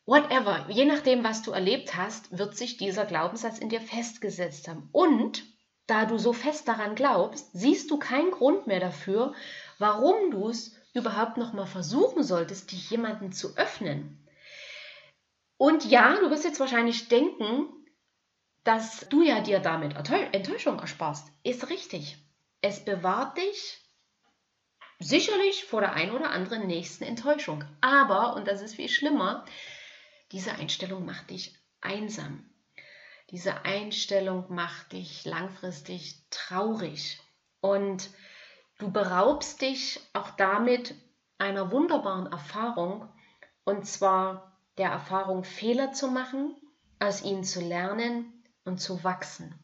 Whatever, 0.06 0.66
je 0.68 0.84
nachdem, 0.84 1.24
was 1.24 1.42
du 1.42 1.50
erlebt 1.50 1.96
hast, 1.96 2.36
wird 2.36 2.56
sich 2.56 2.76
dieser 2.76 3.06
Glaubenssatz 3.06 3.58
in 3.58 3.70
dir 3.70 3.80
festgesetzt 3.80 4.68
haben. 4.68 4.88
Und 4.92 5.44
da 5.86 6.04
du 6.04 6.18
so 6.18 6.32
fest 6.32 6.68
daran 6.68 6.94
glaubst, 6.94 7.50
siehst 7.52 7.90
du 7.90 7.98
keinen 7.98 8.30
Grund 8.30 8.66
mehr 8.66 8.80
dafür, 8.80 9.34
warum 9.78 10.30
du 10.30 10.48
es 10.48 10.76
überhaupt 10.94 11.36
noch 11.36 11.52
mal 11.52 11.66
versuchen 11.66 12.22
solltest, 12.22 12.70
dich 12.70 12.90
jemanden 12.90 13.32
zu 13.32 13.56
öffnen. 13.56 14.26
Und 15.56 15.84
ja, 15.84 16.16
du 16.20 16.30
wirst 16.30 16.44
jetzt 16.44 16.60
wahrscheinlich 16.60 17.08
denken, 17.08 17.66
dass 18.64 19.06
du 19.10 19.22
ja 19.22 19.40
dir 19.40 19.60
damit 19.60 19.94
Enttäuschung 19.94 20.78
ersparst. 20.80 21.30
Ist 21.42 21.68
richtig. 21.68 22.16
Es 22.62 22.82
bewahrt 22.82 23.36
dich 23.36 23.78
sicherlich 24.98 25.64
vor 25.64 25.82
der 25.82 25.92
ein 25.92 26.10
oder 26.10 26.30
anderen 26.30 26.66
nächsten 26.66 27.04
Enttäuschung. 27.04 27.62
Aber, 27.82 28.34
und 28.34 28.48
das 28.48 28.62
ist 28.62 28.74
viel 28.74 28.88
schlimmer, 28.88 29.44
diese 30.32 30.52
Einstellung 30.52 31.04
macht 31.04 31.30
dich 31.30 31.54
einsam. 31.82 32.48
Diese 33.30 33.64
Einstellung 33.64 34.46
macht 34.48 34.92
dich 34.92 35.26
langfristig 35.26 36.24
traurig. 36.30 37.20
Und 37.60 38.10
du 38.78 38.90
beraubst 38.90 39.60
dich 39.60 40.00
auch 40.14 40.30
damit 40.30 40.94
einer 41.36 41.70
wunderbaren 41.70 42.32
Erfahrung, 42.32 43.12
und 43.64 43.86
zwar 43.86 44.58
der 44.78 44.90
Erfahrung, 44.90 45.44
Fehler 45.44 45.92
zu 45.92 46.08
machen, 46.08 46.56
aus 46.98 47.22
ihnen 47.22 47.44
zu 47.44 47.60
lernen 47.60 48.43
und 48.64 48.78
zu 48.78 49.04
wachsen. 49.04 49.58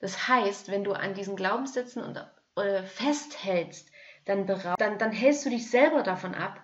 Das 0.00 0.28
heißt, 0.28 0.68
wenn 0.68 0.84
du 0.84 0.92
an 0.92 1.14
diesen 1.14 1.36
Glaubenssätzen 1.36 2.02
und, 2.02 2.16
äh, 2.56 2.82
festhältst, 2.82 3.90
dann, 4.26 4.46
dann, 4.46 4.98
dann 4.98 5.12
hältst 5.12 5.44
du 5.44 5.50
dich 5.50 5.70
selber 5.70 6.02
davon 6.02 6.34
ab, 6.34 6.62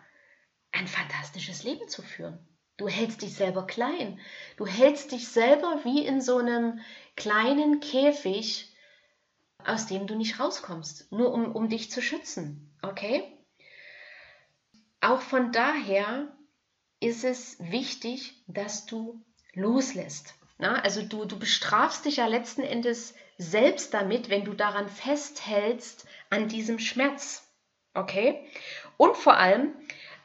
ein 0.73 0.87
fantastisches 0.87 1.63
Leben 1.63 1.89
zu 1.89 2.03
führen. 2.03 2.47
Du 2.77 2.89
hältst 2.89 3.23
dich 3.23 3.35
selber 3.35 3.67
klein. 3.67 4.19
Du 4.57 4.67
hältst 4.67 5.13
dich 5.13 5.29
selber 5.29 5.81
wie 5.85 6.07
in 6.07 6.23
so 6.23 6.39
einem 6.39 6.81
kleinen 7.17 7.81
Käfig, 7.81 8.75
aus 9.65 9.87
dem 9.87 10.07
du 10.07 10.15
nicht 10.17 10.41
rauskommst, 10.41 11.13
nur 11.13 11.33
um, 11.33 11.55
um 11.55 11.69
dich 11.69 11.91
zu 11.91 12.01
schützen. 12.01 12.75
Okay? 12.81 13.23
Auch 15.03 15.21
von 15.21 15.53
daher 15.53 16.35
ist 17.01 17.25
es 17.25 17.59
wichtig, 17.59 18.43
dass 18.47 18.87
du 18.87 19.23
loslässt. 19.53 20.35
Na, 20.61 20.75
also 20.83 21.02
du, 21.02 21.25
du 21.25 21.38
bestrafst 21.38 22.05
dich 22.05 22.17
ja 22.17 22.26
letzten 22.26 22.62
Endes 22.62 23.14
selbst 23.38 23.95
damit, 23.95 24.29
wenn 24.29 24.45
du 24.45 24.52
daran 24.52 24.90
festhältst, 24.90 26.07
an 26.29 26.49
diesem 26.49 26.79
Schmerz. 26.79 27.49
Okay? 27.95 28.47
Und 28.99 29.17
vor 29.17 29.38
allem, 29.38 29.75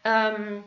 ähm, 0.04 0.66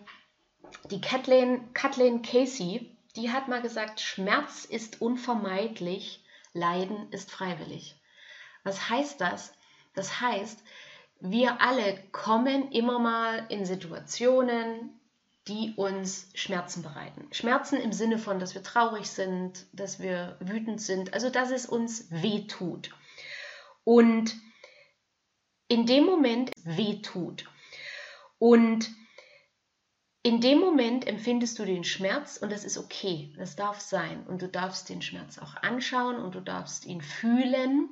die 0.91 1.03
Kathleen, 1.03 1.75
Kathleen 1.75 2.23
Casey, 2.23 2.97
die 3.15 3.31
hat 3.31 3.49
mal 3.49 3.61
gesagt, 3.61 4.01
Schmerz 4.01 4.65
ist 4.65 5.03
unvermeidlich, 5.03 6.25
Leiden 6.55 7.13
ist 7.13 7.31
freiwillig. 7.31 7.95
Was 8.65 8.89
heißt 8.89 9.21
das? 9.21 9.53
Das 9.95 10.21
heißt, 10.21 10.63
wir 11.21 11.61
alle 11.61 12.03
kommen 12.13 12.73
immer 12.73 12.99
mal 12.99 13.45
in 13.51 13.67
Situationen, 13.67 14.98
die 15.49 15.73
uns 15.77 16.31
Schmerzen 16.35 16.83
bereiten. 16.83 17.29
Schmerzen 17.33 17.81
im 17.81 17.93
Sinne 17.93 18.19
von, 18.19 18.39
dass 18.39 18.55
wir 18.55 18.63
traurig 18.63 19.09
sind, 19.09 19.67
dass 19.73 19.99
wir 19.99 20.37
wütend 20.41 20.81
sind, 20.81 21.15
also 21.15 21.31
dass 21.31 21.51
es 21.51 21.67
uns 21.67 22.11
weh 22.11 22.47
tut. 22.47 22.91
Und 23.85 24.37
in 25.69 25.87
dem 25.87 26.05
Moment 26.05 26.51
weh 26.63 27.01
tut. 27.01 27.47
Und 28.39 28.91
in 30.23 30.41
dem 30.41 30.59
Moment 30.59 31.07
empfindest 31.07 31.59
du 31.59 31.65
den 31.65 31.85
Schmerz 31.85 32.37
und 32.37 32.53
das 32.53 32.65
ist 32.65 32.77
okay, 32.77 33.33
das 33.39 33.57
darf 33.57 33.81
sein. 33.81 34.27
Und 34.27 34.43
du 34.43 34.49
darfst 34.49 34.89
den 34.89 35.01
Schmerz 35.01 35.39
auch 35.39 35.55
anschauen 35.63 36.17
und 36.17 36.35
du 36.35 36.41
darfst 36.41 36.85
ihn 36.85 37.01
fühlen. 37.01 37.89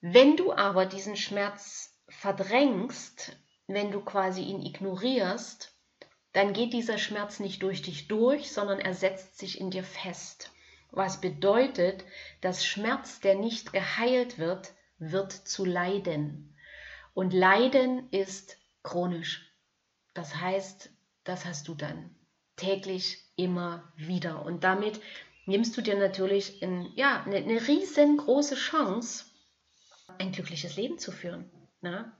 Wenn 0.00 0.36
du 0.36 0.52
aber 0.52 0.86
diesen 0.86 1.16
Schmerz 1.16 1.96
verdrängst, 2.08 3.36
wenn 3.66 3.90
du 3.92 4.00
quasi 4.00 4.42
ihn 4.42 4.62
ignorierst, 4.62 5.75
dann 6.36 6.52
geht 6.52 6.74
dieser 6.74 6.98
Schmerz 6.98 7.40
nicht 7.40 7.62
durch 7.62 7.80
dich 7.80 8.08
durch, 8.08 8.52
sondern 8.52 8.78
er 8.78 8.92
setzt 8.92 9.38
sich 9.38 9.58
in 9.58 9.70
dir 9.70 9.82
fest. 9.82 10.50
Was 10.90 11.22
bedeutet, 11.22 12.04
dass 12.42 12.66
Schmerz, 12.66 13.20
der 13.20 13.36
nicht 13.36 13.72
geheilt 13.72 14.36
wird, 14.36 14.74
wird 14.98 15.32
zu 15.32 15.64
Leiden. 15.64 16.54
Und 17.14 17.32
Leiden 17.32 18.10
ist 18.10 18.58
chronisch. 18.82 19.50
Das 20.12 20.36
heißt, 20.36 20.90
das 21.24 21.46
hast 21.46 21.68
du 21.68 21.74
dann 21.74 22.14
täglich 22.56 23.24
immer 23.36 23.90
wieder. 23.96 24.44
Und 24.44 24.62
damit 24.62 25.00
nimmst 25.46 25.74
du 25.78 25.80
dir 25.80 25.96
natürlich 25.96 26.60
in, 26.60 26.92
ja, 26.96 27.22
eine, 27.22 27.36
eine 27.36 27.66
riesengroße 27.66 28.56
Chance, 28.56 29.24
ein 30.18 30.32
glückliches 30.32 30.76
Leben 30.76 30.98
zu 30.98 31.12
führen. 31.12 31.50
Ne? 31.80 32.12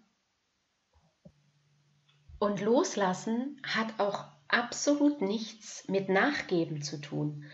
Und 2.38 2.61
loslassen 2.61 3.61
hat 3.62 3.99
auch 3.99 4.25
absolut 4.49 5.20
nichts 5.20 5.88
mit 5.88 6.09
Nachgeben 6.09 6.83
zu 6.83 7.01
tun. 7.01 7.44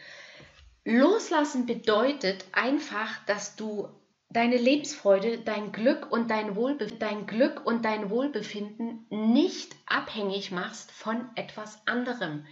Loslassen 0.85 1.66
bedeutet 1.66 2.45
einfach, 2.53 3.25
dass 3.27 3.55
du 3.55 3.88
deine 4.31 4.57
Lebensfreude, 4.57 5.38
dein 5.38 5.73
Glück 5.73 6.11
und 6.11 6.31
dein, 6.31 6.57
Wohlbe 6.57 6.87
dein 6.87 7.27
Glück 7.27 7.64
und 7.64 7.85
dein 7.85 8.11
Wohlbefinden 8.11 9.07
nicht 9.11 9.77
abhängig 9.87 10.51
machst 10.51 10.90
von 10.90 11.29
etwas 11.37 11.87
anderem. 11.87 12.47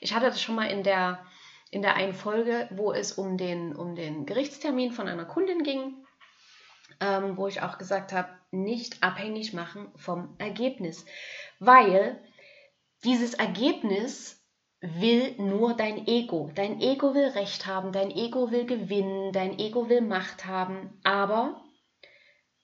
Ich 0.00 0.14
hatte 0.14 0.26
das 0.26 0.42
schon 0.42 0.56
mal 0.56 0.66
in 0.66 0.82
der, 0.82 1.24
in 1.70 1.82
der 1.82 1.94
einen 1.94 2.14
Folge, 2.14 2.68
wo 2.72 2.92
es 2.92 3.12
um 3.12 3.38
den, 3.38 3.74
um 3.74 3.94
den 3.94 4.26
Gerichtstermin 4.26 4.92
von 4.92 5.08
einer 5.08 5.24
Kundin 5.24 5.62
ging, 5.62 5.99
ähm, 7.00 7.36
wo 7.36 7.48
ich 7.48 7.62
auch 7.62 7.78
gesagt 7.78 8.12
habe, 8.12 8.28
nicht 8.50 9.02
abhängig 9.02 9.52
machen 9.52 9.88
vom 9.96 10.34
Ergebnis 10.38 11.04
weil 11.60 12.18
dieses 13.04 13.34
Ergebnis 13.34 14.42
will 14.80 15.34
nur 15.36 15.76
dein 15.76 16.08
Ego. 16.08 16.50
Dein 16.54 16.80
Ego 16.80 17.14
will 17.14 17.28
Recht 17.28 17.66
haben, 17.66 17.92
dein 17.92 18.10
Ego 18.10 18.50
will 18.50 18.64
gewinnen, 18.64 19.32
dein 19.32 19.58
Ego 19.58 19.88
will 19.88 20.00
Macht 20.00 20.46
haben, 20.46 20.98
aber 21.04 21.62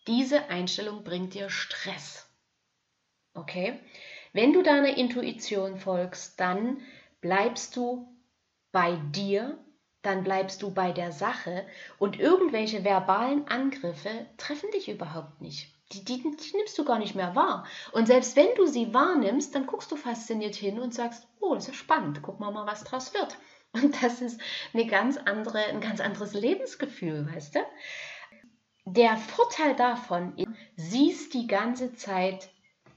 diese 0.07 0.49
Einstellung 0.49 1.05
bringt 1.05 1.35
dir 1.35 1.51
Stress. 1.51 2.27
Okay? 3.35 3.79
Wenn 4.33 4.55
du 4.55 4.63
deiner 4.63 4.97
Intuition 4.97 5.79
folgst, 5.79 6.41
dann 6.41 6.81
bleibst 7.21 7.77
du 7.77 8.09
bei 8.73 8.97
dir, 9.11 9.59
dann 10.07 10.25
bleibst 10.25 10.63
du 10.63 10.71
bei 10.71 10.93
der 10.93 11.13
Sache 11.13 11.67
und 11.99 12.19
irgendwelche 12.19 12.85
verbalen 12.85 13.47
Angriffe 13.49 14.27
treffen 14.39 14.71
dich 14.71 14.89
überhaupt 14.89 15.41
nicht 15.41 15.77
die, 15.93 16.05
die, 16.05 16.23
die, 16.23 16.57
nimmst 16.57 16.77
du 16.79 16.85
gar 16.85 16.99
nicht 16.99 17.15
mehr 17.15 17.35
wahr. 17.35 17.67
Und 17.93 18.07
selbst 18.07 18.37
wenn 18.37 18.55
du 18.57 18.67
sie 18.67 18.93
wahrnimmst, 18.93 19.55
dann 19.55 19.67
guckst 19.67 19.91
du 19.93 19.97
fasziniert 19.97 20.57
hin 20.57 20.81
und 20.81 20.93
sagst, 20.93 21.27
oh, 21.41 21.55
das 21.55 21.69
ist 21.69 21.77
spannend, 21.77 22.21
guck 22.23 22.41
mal 22.41 22.51
mal, 22.51 22.67
was 22.67 22.85
draus 22.85 23.15
wird. 23.15 23.37
Und 23.73 24.03
das 24.03 24.21
ist 24.23 24.41
eine 24.73 24.87
ganz 24.87 25.17
andere, 25.17 25.59
ein 25.59 25.81
ganz 25.81 26.01
anderes 26.01 26.33
Lebensgefühl, 26.33 27.29
weißt 27.33 27.57
du? 27.57 27.61
Der 28.87 29.17
Vorteil 29.17 29.75
davon 29.77 30.37
ist, 30.39 30.49
siehst 30.77 31.35
die 31.35 31.47
ganze 31.47 31.95
Zeit 31.95 32.49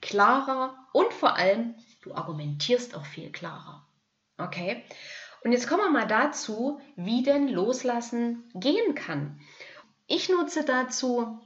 klarer 0.02 0.78
und 0.93 1.12
vor 1.13 1.36
allem, 1.36 1.76
du 2.02 2.13
argumentierst 2.13 2.95
auch 2.95 3.06
viel 3.06 3.32
klarer. 3.32 3.86
Okay? 4.38 4.84
Und 5.43 5.52
jetzt 5.52 5.67
kommen 5.67 5.84
wir 5.84 5.91
mal 5.91 6.08
dazu, 6.08 6.80
wie 6.95 7.23
denn 7.23 7.47
Loslassen 7.47 8.49
gehen 8.56 8.95
kann. 8.95 9.39
Ich 10.08 10.30
nutze 10.30 10.65
dazu 10.65 11.39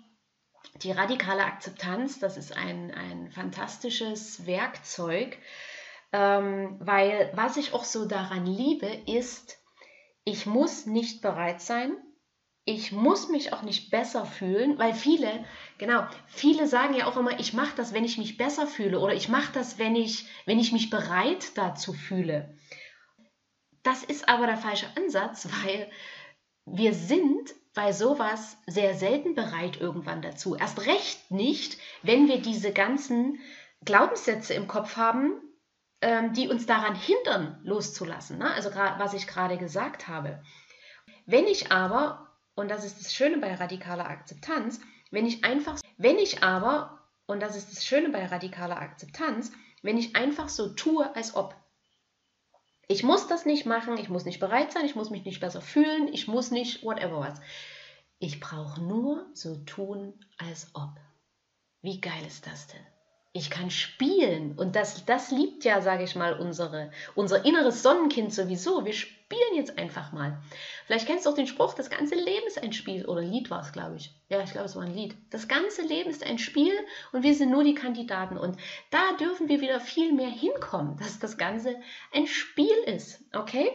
die 0.81 0.91
radikale 0.91 1.45
Akzeptanz, 1.45 2.19
das 2.19 2.37
ist 2.37 2.55
ein, 2.55 2.91
ein 2.91 3.31
fantastisches 3.31 4.45
Werkzeug, 4.45 5.37
ähm, 6.11 6.77
weil 6.79 7.31
was 7.33 7.57
ich 7.57 7.73
auch 7.73 7.83
so 7.83 8.05
daran 8.05 8.45
liebe, 8.45 8.87
ist, 9.05 9.59
ich 10.23 10.45
muss 10.45 10.85
nicht 10.85 11.21
bereit 11.21 11.61
sein, 11.61 11.95
ich 12.65 12.93
muss 12.93 13.27
mich 13.27 13.51
auch 13.51 13.61
nicht 13.61 13.91
besser 13.91 14.25
fühlen, 14.25 14.79
weil 14.79 14.93
viele, 14.93 15.43
genau, 15.77 16.05
viele 16.27 16.65
sagen 16.65 16.93
ja 16.93 17.07
auch 17.07 17.17
immer, 17.17 17.37
ich 17.39 17.53
mache 17.53 17.75
das, 17.75 17.93
wenn 17.93 18.05
ich 18.05 18.17
mich 18.17 18.37
besser 18.37 18.67
fühle 18.67 18.99
oder 18.99 19.13
ich 19.13 19.27
mache 19.27 19.51
das, 19.53 19.77
wenn 19.79 19.95
ich, 19.95 20.27
wenn 20.45 20.59
ich 20.59 20.71
mich 20.71 20.89
bereit 20.89 21.57
dazu 21.57 21.91
fühle. 21.91 22.57
Das 23.83 24.03
ist 24.03 24.27
aber 24.29 24.47
der 24.47 24.57
falsche 24.57 24.87
Ansatz, 24.95 25.47
weil 25.63 25.89
wir 26.65 26.93
sind 26.93 27.53
bei 27.73 27.91
sowas 27.91 28.57
sehr 28.67 28.93
selten 28.93 29.35
bereit 29.35 29.79
irgendwann 29.79 30.21
dazu. 30.21 30.55
Erst 30.55 30.85
recht 30.85 31.31
nicht, 31.31 31.77
wenn 32.03 32.27
wir 32.27 32.41
diese 32.41 32.71
ganzen 32.71 33.39
Glaubenssätze 33.83 34.53
im 34.53 34.67
Kopf 34.67 34.95
haben, 34.95 35.41
ähm, 36.01 36.33
die 36.33 36.47
uns 36.47 36.65
daran 36.65 36.95
hindern, 36.95 37.59
loszulassen. 37.63 38.37
Ne? 38.37 38.51
Also 38.53 38.73
was 38.73 39.13
ich 39.13 39.27
gerade 39.27 39.57
gesagt 39.57 40.07
habe. 40.07 40.41
Wenn 41.25 41.47
ich 41.47 41.71
aber, 41.71 42.29
und 42.55 42.69
das 42.69 42.85
ist 42.85 42.99
das 42.99 43.13
Schöne 43.13 43.37
bei 43.37 43.53
radikaler 43.55 44.07
Akzeptanz, 44.07 44.79
wenn 45.09 45.25
ich 45.25 45.43
einfach 45.43 45.79
Wenn 45.97 46.17
ich 46.17 46.43
aber, 46.43 46.99
und 47.27 47.39
das 47.41 47.55
ist 47.55 47.71
das 47.71 47.85
Schöne 47.85 48.09
bei 48.09 48.25
radikaler 48.25 48.81
Akzeptanz, 48.81 49.51
wenn 49.81 49.97
ich 49.97 50.15
einfach 50.15 50.49
so 50.49 50.69
tue, 50.69 51.15
als 51.15 51.35
ob. 51.35 51.55
Ich 52.87 53.03
muss 53.03 53.27
das 53.27 53.45
nicht 53.45 53.65
machen, 53.65 53.97
ich 53.97 54.09
muss 54.09 54.25
nicht 54.25 54.39
bereit 54.39 54.71
sein, 54.71 54.85
ich 54.85 54.95
muss 54.95 55.09
mich 55.09 55.25
nicht 55.25 55.39
besser 55.39 55.61
fühlen, 55.61 56.11
ich 56.11 56.27
muss 56.27 56.51
nicht 56.51 56.83
whatever 56.83 57.19
was. 57.19 57.39
Ich 58.19 58.39
brauche 58.39 58.81
nur 58.81 59.29
so 59.33 59.57
tun, 59.65 60.19
als 60.37 60.71
ob. 60.73 60.99
Wie 61.81 61.99
geil 61.99 62.25
ist 62.25 62.45
das 62.47 62.67
denn? 62.67 62.92
Ich 63.35 63.49
kann 63.49 63.71
spielen. 63.71 64.53
Und 64.57 64.75
das, 64.75 65.05
das 65.05 65.31
liebt 65.31 65.65
ja, 65.65 65.81
sage 65.81 66.03
ich 66.03 66.15
mal, 66.15 66.39
unsere, 66.39 66.91
unser 67.15 67.43
inneres 67.43 67.81
Sonnenkind 67.81 68.31
sowieso. 68.31 68.85
Wir 68.85 68.93
spielen 68.93 69.55
jetzt 69.55 69.79
einfach 69.79 70.11
mal. 70.11 70.39
Vielleicht 70.85 71.07
kennst 71.07 71.25
du 71.25 71.31
auch 71.31 71.35
den 71.35 71.47
Spruch, 71.47 71.73
das 71.73 71.89
ganze 71.89 72.13
Leben 72.13 72.45
ist 72.45 72.61
ein 72.61 72.73
Spiel. 72.73 73.07
Oder 73.07 73.21
Lied 73.21 73.49
war 73.49 73.61
es, 73.61 73.71
glaube 73.71 73.95
ich. 73.95 74.13
Ja, 74.29 74.43
ich 74.43 74.51
glaube, 74.51 74.67
es 74.67 74.75
war 74.75 74.83
ein 74.83 74.93
Lied. 74.93 75.15
Das 75.31 75.47
ganze 75.47 75.81
Leben 75.81 76.11
ist 76.11 76.23
ein 76.23 76.37
Spiel 76.37 76.73
und 77.11 77.23
wir 77.23 77.33
sind 77.33 77.49
nur 77.49 77.63
die 77.63 77.73
Kandidaten. 77.73 78.37
Und 78.37 78.57
da 78.91 79.13
dürfen 79.19 79.49
wir 79.49 79.61
wieder 79.61 79.79
viel 79.79 80.13
mehr 80.13 80.29
hinkommen, 80.29 80.97
dass 80.97 81.17
das 81.17 81.35
Ganze 81.35 81.75
ein 82.13 82.27
Spiel 82.27 82.77
ist. 82.85 83.19
Okay? 83.33 83.71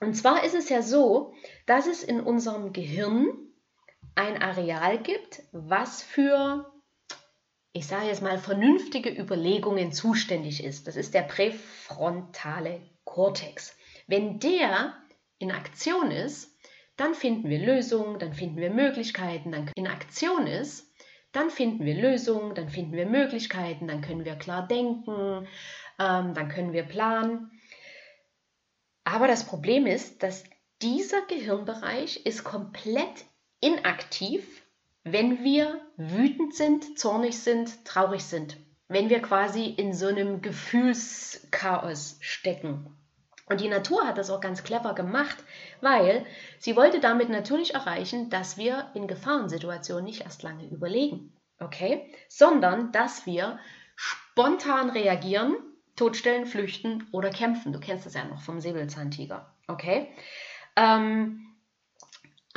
Und 0.00 0.14
zwar 0.14 0.44
ist 0.44 0.54
es 0.54 0.68
ja 0.68 0.82
so, 0.82 1.34
dass 1.64 1.86
es 1.86 2.02
in 2.04 2.20
unserem 2.20 2.74
Gehirn 2.74 3.28
ein 4.14 4.42
Areal 4.42 4.98
gibt, 4.98 5.42
was 5.52 6.02
für 6.02 6.70
ich 7.78 7.86
sage 7.86 8.08
jetzt 8.08 8.22
mal, 8.22 8.38
vernünftige 8.38 9.08
Überlegungen 9.08 9.92
zuständig 9.92 10.64
ist. 10.64 10.88
Das 10.88 10.96
ist 10.96 11.14
der 11.14 11.22
präfrontale 11.22 12.80
Kortex. 13.04 13.76
Wenn 14.08 14.40
der 14.40 14.94
in 15.38 15.52
Aktion 15.52 16.10
ist, 16.10 16.58
dann 16.96 17.14
finden 17.14 17.48
wir 17.48 17.60
Lösungen, 17.60 18.18
dann 18.18 18.34
finden 18.34 18.56
wir 18.56 18.70
Möglichkeiten, 18.70 19.52
dann 19.52 19.70
in 19.76 19.86
Aktion 19.86 20.48
ist, 20.48 20.92
dann 21.30 21.50
finden 21.50 21.84
wir 21.84 21.94
Lösungen, 21.94 22.56
dann 22.56 22.68
finden 22.68 22.94
wir 22.94 23.06
Möglichkeiten, 23.06 23.86
dann 23.86 24.00
können 24.00 24.24
wir 24.24 24.34
klar 24.34 24.66
denken, 24.66 25.46
ähm, 26.00 26.34
dann 26.34 26.48
können 26.48 26.72
wir 26.72 26.82
planen. 26.82 27.52
Aber 29.04 29.28
das 29.28 29.46
Problem 29.46 29.86
ist, 29.86 30.24
dass 30.24 30.42
dieser 30.82 31.22
Gehirnbereich 31.26 32.26
ist 32.26 32.42
komplett 32.42 33.24
inaktiv 33.60 34.64
wenn 35.04 35.42
wir 35.44 35.80
wütend 35.96 36.54
sind, 36.54 36.98
zornig 36.98 37.38
sind, 37.38 37.84
traurig 37.84 38.24
sind, 38.24 38.56
wenn 38.88 39.08
wir 39.08 39.20
quasi 39.20 39.64
in 39.66 39.92
so 39.92 40.06
einem 40.06 40.42
Gefühlschaos 40.42 42.18
stecken. 42.20 42.94
Und 43.46 43.60
die 43.60 43.68
Natur 43.68 44.06
hat 44.06 44.18
das 44.18 44.30
auch 44.30 44.40
ganz 44.40 44.62
clever 44.62 44.94
gemacht, 44.94 45.36
weil 45.80 46.26
sie 46.58 46.76
wollte 46.76 47.00
damit 47.00 47.30
natürlich 47.30 47.74
erreichen, 47.74 48.28
dass 48.28 48.58
wir 48.58 48.90
in 48.94 49.06
Gefahrensituationen 49.08 50.04
nicht 50.04 50.22
erst 50.22 50.42
lange 50.42 50.66
überlegen, 50.68 51.32
okay, 51.58 52.12
sondern 52.28 52.92
dass 52.92 53.24
wir 53.24 53.58
spontan 53.96 54.90
reagieren, 54.90 55.56
totstellen, 55.96 56.46
flüchten 56.46 57.08
oder 57.10 57.30
kämpfen. 57.30 57.72
Du 57.72 57.80
kennst 57.80 58.06
das 58.06 58.14
ja 58.14 58.24
noch 58.24 58.42
vom 58.42 58.60
Säbelzahntiger, 58.60 59.50
okay? 59.66 60.08
Ähm, 60.76 61.47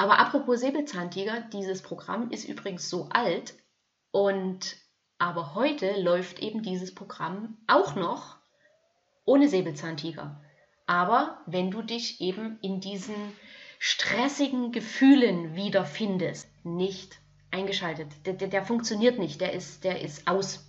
aber 0.02 0.18
apropos 0.18 0.60
Säbelzahntiger, 0.62 1.42
dieses 1.54 1.84
Programm 1.84 2.32
ist 2.32 2.50
übrigens 2.50 2.90
so 2.90 3.10
alt 3.12 3.54
und 4.10 4.76
aber 5.20 5.54
heute 5.54 6.02
läuft 6.02 6.40
eben 6.40 6.64
dieses 6.64 6.96
Programm 6.96 7.60
auch 7.68 7.94
noch 7.94 8.38
ohne 9.26 9.48
Säbelzahntiger. 9.48 10.42
Aber 10.88 11.42
wenn 11.46 11.70
du 11.70 11.84
dich 11.84 12.20
eben 12.20 12.58
in 12.64 12.80
diesen 12.82 13.14
stressigen 13.78 14.72
Gefühlen 14.72 15.54
wiederfindest, 15.54 16.50
nicht 16.66 17.20
eingeschaltet, 17.52 18.08
der, 18.26 18.34
der, 18.34 18.48
der 18.48 18.66
funktioniert 18.66 19.20
nicht, 19.20 19.40
der 19.40 19.54
ist, 19.54 19.84
der 19.84 20.02
ist 20.02 20.28
aus, 20.28 20.66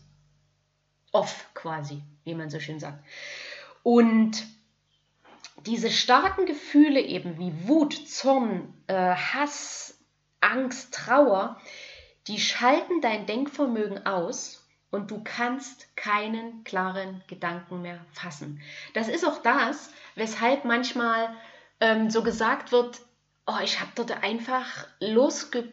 off 1.11 1.49
quasi, 1.55 2.03
wie 2.25 2.35
man 2.35 2.51
so 2.51 2.61
schön 2.61 2.81
sagt. 2.81 3.03
Und 3.83 4.45
diese 5.67 5.91
starken 5.91 6.47
Gefühle 6.47 7.01
eben 7.01 7.38
wie 7.38 7.69
Wut, 7.69 8.09
Zorn, 8.09 8.75
äh, 8.87 9.15
Hass, 9.15 9.99
Angst, 10.41 10.95
Trauer, 10.95 11.61
die 12.27 12.38
schalten 12.38 13.01
dein 13.01 13.27
Denkvermögen 13.27 14.07
aus 14.07 14.69
und 14.91 15.11
du 15.11 15.23
kannst 15.25 15.97
keinen 15.97 16.65
klaren 16.65 17.23
Gedanken 17.27 17.83
mehr 17.83 18.05
fassen. 18.12 18.61
Das 18.95 19.09
ist 19.09 19.25
auch 19.25 19.43
das, 19.43 19.91
weshalb 20.15 20.65
manchmal 20.65 21.35
ähm, 21.81 22.11
so 22.11 22.23
gesagt 22.23 22.73
wird, 22.73 23.01
oh, 23.47 23.59
ich 23.62 23.81
habe 23.81 23.91
dort 23.95 24.23
einfach 24.23 24.87
losge 25.01 25.73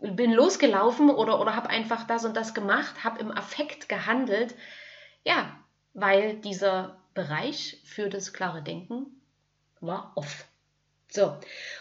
bin 0.00 0.32
losgelaufen 0.32 1.10
oder, 1.10 1.40
oder 1.40 1.56
habe 1.56 1.70
einfach 1.70 2.04
das 2.04 2.24
und 2.24 2.36
das 2.36 2.54
gemacht, 2.54 3.02
habe 3.02 3.18
im 3.18 3.32
Affekt 3.32 3.88
gehandelt. 3.88 4.54
Ja, 5.24 5.56
weil 5.92 6.36
dieser 6.36 7.00
Bereich 7.18 7.80
für 7.82 8.08
das 8.08 8.32
klare 8.32 8.62
Denken 8.62 9.06
war 9.80 10.12
off. 10.14 10.46
So, 11.10 11.36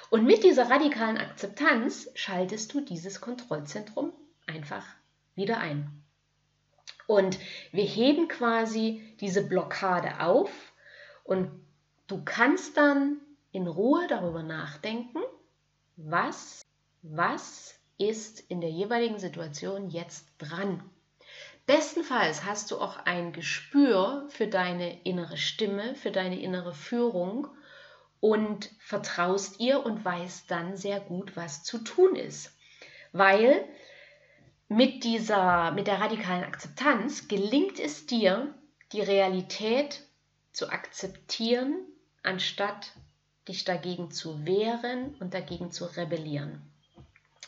und 0.09 0.25
mit 0.25 0.43
dieser 0.43 0.67
radikalen 0.67 1.19
Akzeptanz 1.19 2.09
schaltest 2.15 2.73
du 2.73 2.81
dieses 2.81 3.21
Kontrollzentrum 3.21 4.13
einfach 4.47 4.83
wieder 5.35 5.59
ein. 5.59 6.01
Und 7.05 7.37
wir 7.71 7.83
heben 7.83 8.27
quasi 8.29 9.15
diese 9.19 9.45
Blockade 9.45 10.21
auf 10.21 10.49
und 11.23 11.51
du 12.07 12.23
kannst 12.25 12.75
dann 12.75 13.17
in 13.51 13.67
Ruhe 13.67 14.07
darüber 14.07 14.41
nachdenken, 14.41 15.19
was, 15.97 16.65
was 17.03 17.79
ist 17.99 18.39
in 18.39 18.59
der 18.59 18.71
jeweiligen 18.71 19.19
Situation 19.19 19.91
jetzt 19.91 20.25
dran. 20.39 20.81
Bestenfalls 21.67 22.45
hast 22.45 22.71
du 22.71 22.79
auch 22.79 22.97
ein 23.05 23.33
Gespür 23.33 24.25
für 24.29 24.47
deine 24.47 25.03
innere 25.03 25.35
Stimme, 25.35 25.95
für 25.95 26.11
deine 26.11 26.39
innere 26.39 26.73
Führung 26.73 27.47
und 28.21 28.71
vertraust 28.79 29.59
ihr 29.59 29.85
und 29.85 30.03
weißt 30.03 30.49
dann 30.49 30.77
sehr 30.77 31.01
gut, 31.01 31.35
was 31.35 31.65
zu 31.65 31.79
tun 31.79 32.15
ist. 32.15 32.57
Weil 33.11 33.65
mit 34.69 35.03
dieser, 35.03 35.71
mit 35.71 35.87
der 35.87 35.99
radikalen 35.99 36.45
Akzeptanz 36.45 37.27
gelingt 37.27 37.79
es 37.79 38.05
dir, 38.05 38.55
die 38.93 39.01
Realität 39.01 40.03
zu 40.53 40.69
akzeptieren, 40.69 41.75
anstatt 42.23 42.93
dich 43.49 43.65
dagegen 43.65 44.09
zu 44.09 44.45
wehren 44.45 45.15
und 45.19 45.33
dagegen 45.33 45.71
zu 45.71 45.83
rebellieren. 45.83 46.61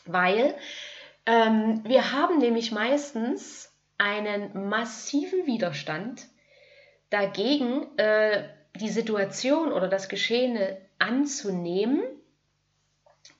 Weil 0.04 0.54
ähm, 1.24 1.82
wir 1.84 2.12
haben 2.12 2.38
nämlich 2.38 2.70
meistens 2.70 3.69
einen 4.00 4.68
massiven 4.68 5.46
Widerstand 5.46 6.26
dagegen, 7.10 7.86
äh, 7.98 8.48
die 8.76 8.88
Situation 8.88 9.72
oder 9.72 9.88
das 9.88 10.08
Geschehene 10.08 10.80
anzunehmen, 10.98 12.02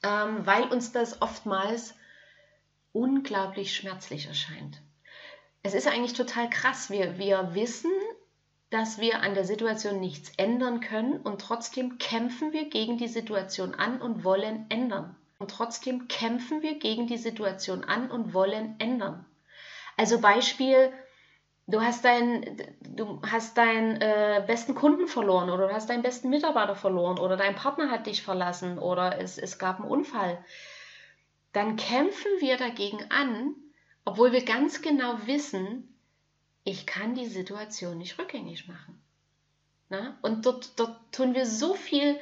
ähm, 0.02 0.44
weil 0.44 0.64
uns 0.64 0.92
das 0.92 1.22
oftmals 1.22 1.94
unglaublich 2.92 3.74
schmerzlich 3.74 4.26
erscheint. 4.26 4.82
Es 5.62 5.72
ist 5.72 5.86
eigentlich 5.86 6.12
total 6.12 6.50
krass. 6.50 6.90
Wir, 6.90 7.16
wir 7.16 7.54
wissen, 7.54 7.92
dass 8.68 8.98
wir 8.98 9.20
an 9.20 9.34
der 9.34 9.44
Situation 9.44 9.98
nichts 9.98 10.30
ändern 10.36 10.80
können 10.80 11.20
und 11.20 11.40
trotzdem 11.40 11.96
kämpfen 11.98 12.52
wir 12.52 12.68
gegen 12.68 12.98
die 12.98 13.08
Situation 13.08 13.74
an 13.74 14.02
und 14.02 14.24
wollen 14.24 14.66
ändern. 14.68 15.16
Und 15.38 15.52
trotzdem 15.52 16.06
kämpfen 16.08 16.60
wir 16.60 16.78
gegen 16.78 17.06
die 17.06 17.16
Situation 17.16 17.82
an 17.82 18.10
und 18.10 18.34
wollen 18.34 18.76
ändern. 18.78 19.24
Also 20.00 20.18
Beispiel, 20.18 20.94
du 21.66 21.82
hast, 21.82 22.06
dein, 22.06 22.56
du 22.80 23.20
hast 23.20 23.58
deinen 23.58 24.00
äh, 24.00 24.42
besten 24.46 24.74
Kunden 24.74 25.08
verloren 25.08 25.50
oder 25.50 25.68
du 25.68 25.74
hast 25.74 25.90
deinen 25.90 26.00
besten 26.00 26.30
Mitarbeiter 26.30 26.74
verloren 26.74 27.18
oder 27.18 27.36
dein 27.36 27.54
Partner 27.54 27.90
hat 27.90 28.06
dich 28.06 28.22
verlassen 28.22 28.78
oder 28.78 29.20
es, 29.20 29.36
es 29.36 29.58
gab 29.58 29.78
einen 29.78 29.90
Unfall. 29.90 30.42
Dann 31.52 31.76
kämpfen 31.76 32.30
wir 32.38 32.56
dagegen 32.56 33.10
an, 33.10 33.54
obwohl 34.06 34.32
wir 34.32 34.42
ganz 34.42 34.80
genau 34.80 35.18
wissen, 35.26 35.94
ich 36.64 36.86
kann 36.86 37.14
die 37.14 37.26
Situation 37.26 37.98
nicht 37.98 38.18
rückgängig 38.18 38.68
machen. 38.68 39.02
Na? 39.90 40.18
Und 40.22 40.46
dort, 40.46 40.80
dort 40.80 40.96
tun 41.12 41.34
wir 41.34 41.44
so 41.44 41.74
viel 41.74 42.18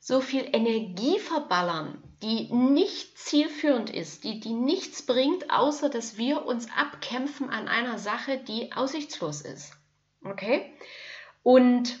so 0.00 0.20
viel 0.20 0.46
Energie 0.52 1.18
verballern, 1.20 2.02
die 2.22 2.52
nicht 2.52 3.18
zielführend 3.18 3.90
ist, 3.90 4.24
die, 4.24 4.40
die 4.40 4.52
nichts 4.52 5.04
bringt, 5.04 5.50
außer 5.50 5.88
dass 5.88 6.16
wir 6.16 6.46
uns 6.46 6.68
abkämpfen 6.76 7.50
an 7.50 7.68
einer 7.68 7.98
Sache, 7.98 8.38
die 8.38 8.72
aussichtslos 8.72 9.42
ist. 9.42 9.72
Okay? 10.24 10.72
Und 11.42 11.98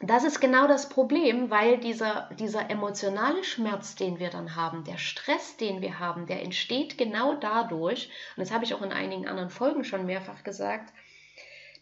das 0.00 0.24
ist 0.24 0.40
genau 0.40 0.66
das 0.66 0.88
Problem, 0.88 1.50
weil 1.50 1.78
dieser, 1.78 2.28
dieser 2.38 2.68
emotionale 2.68 3.42
Schmerz, 3.44 3.94
den 3.94 4.18
wir 4.18 4.28
dann 4.28 4.54
haben, 4.54 4.84
der 4.84 4.98
Stress, 4.98 5.56
den 5.56 5.80
wir 5.80 5.98
haben, 5.98 6.26
der 6.26 6.42
entsteht 6.42 6.98
genau 6.98 7.34
dadurch, 7.34 8.10
und 8.36 8.40
das 8.40 8.52
habe 8.52 8.64
ich 8.64 8.74
auch 8.74 8.82
in 8.82 8.92
einigen 8.92 9.26
anderen 9.26 9.50
Folgen 9.50 9.84
schon 9.84 10.04
mehrfach 10.04 10.44
gesagt, 10.44 10.92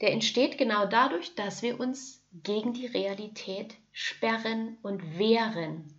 der 0.00 0.12
entsteht 0.12 0.58
genau 0.58 0.86
dadurch, 0.86 1.34
dass 1.34 1.62
wir 1.62 1.80
uns 1.80 2.22
gegen 2.32 2.72
die 2.72 2.86
Realität 2.86 3.74
sperren 3.92 4.78
und 4.82 5.18
wehren. 5.18 5.98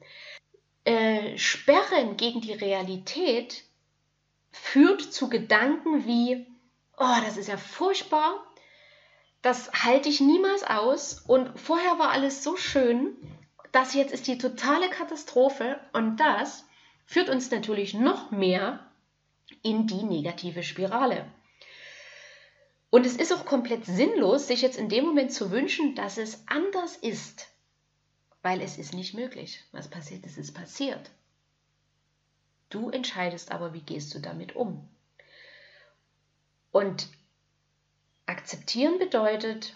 Äh, 0.86 1.38
sperren 1.38 2.18
gegen 2.18 2.42
die 2.42 2.54
Realität 2.54 3.64
führt 4.52 5.02
zu 5.02 5.30
Gedanken 5.30 6.06
wie, 6.06 6.46
oh, 6.98 7.16
das 7.26 7.38
ist 7.38 7.48
ja 7.48 7.58
furchtbar, 7.58 8.44
das 9.42 9.72
halte 9.84 10.10
ich 10.10 10.22
niemals 10.22 10.64
aus. 10.64 11.22
Und 11.28 11.60
vorher 11.60 12.00
war 12.00 12.12
alles 12.12 12.44
so 12.44 12.56
schön, 12.58 13.16
das 13.72 13.94
jetzt 13.94 14.14
ist 14.14 14.28
die 14.28 14.38
totale 14.38 14.90
Katastrophe. 14.90 15.80
Und 15.94 16.18
das 16.18 16.66
führt 17.06 17.30
uns 17.30 17.52
natürlich 17.52 17.94
noch 17.94 18.32
mehr 18.32 18.92
in 19.62 19.88
die 19.88 20.04
negative 20.04 20.64
Spirale. 20.64 21.26
Und 22.90 23.06
es 23.06 23.16
ist 23.16 23.34
auch 23.34 23.46
komplett 23.46 23.86
sinnlos, 23.86 24.48
sich 24.48 24.62
jetzt 24.62 24.78
in 24.78 24.88
dem 24.88 25.06
Moment 25.06 25.34
zu 25.34 25.50
wünschen, 25.52 25.96
dass 25.96 26.18
es 26.18 26.44
anders 26.48 26.96
ist, 26.96 27.48
weil 28.44 28.62
es 28.62 28.78
ist 28.78 28.94
nicht 28.94 29.16
möglich. 29.16 29.64
Was 29.72 29.88
passiert 29.88 30.26
ist, 30.26 30.38
ist 30.38 30.54
passiert. 30.54 31.10
Du 32.70 32.90
entscheidest 32.90 33.52
aber, 33.52 33.74
wie 33.74 33.82
gehst 33.82 34.14
du 34.14 34.20
damit 34.20 34.56
um. 34.56 34.88
Und 36.72 37.08
akzeptieren 38.26 39.00
bedeutet, 39.00 39.76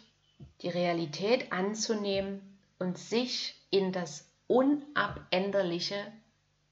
die 0.61 0.69
Realität 0.69 1.51
anzunehmen 1.51 2.59
und 2.77 2.97
sich 2.97 3.55
in 3.69 3.91
das 3.91 4.27
Unabänderliche 4.47 6.11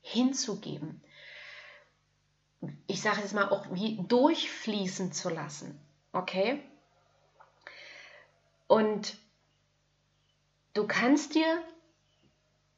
hinzugeben. 0.01 1.01
Ich 2.87 3.01
sage 3.01 3.21
jetzt 3.21 3.33
mal 3.33 3.49
auch 3.49 3.73
wie 3.73 3.97
durchfließen 4.07 5.13
zu 5.13 5.29
lassen. 5.29 5.79
Okay? 6.11 6.61
Und 8.67 9.17
du 10.73 10.87
kannst 10.87 11.35
dir 11.35 11.63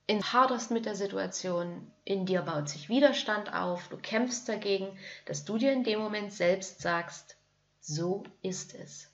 in 0.08 0.24
haderst 0.24 0.72
mit 0.72 0.86
der 0.86 0.96
Situation, 0.96 1.92
in 2.06 2.26
dir 2.26 2.42
baut 2.42 2.70
sich 2.70 2.88
Widerstand 2.88 3.54
auf, 3.54 3.90
du 3.90 3.98
kämpfst 3.98 4.48
dagegen, 4.48 4.98
dass 5.26 5.44
du 5.44 5.58
dir 5.58 5.74
in 5.74 5.84
dem 5.84 6.00
Moment 6.00 6.32
selbst 6.32 6.82
sagst, 6.82 7.36
so 7.82 8.24
ist 8.42 8.74
es. 8.74 9.12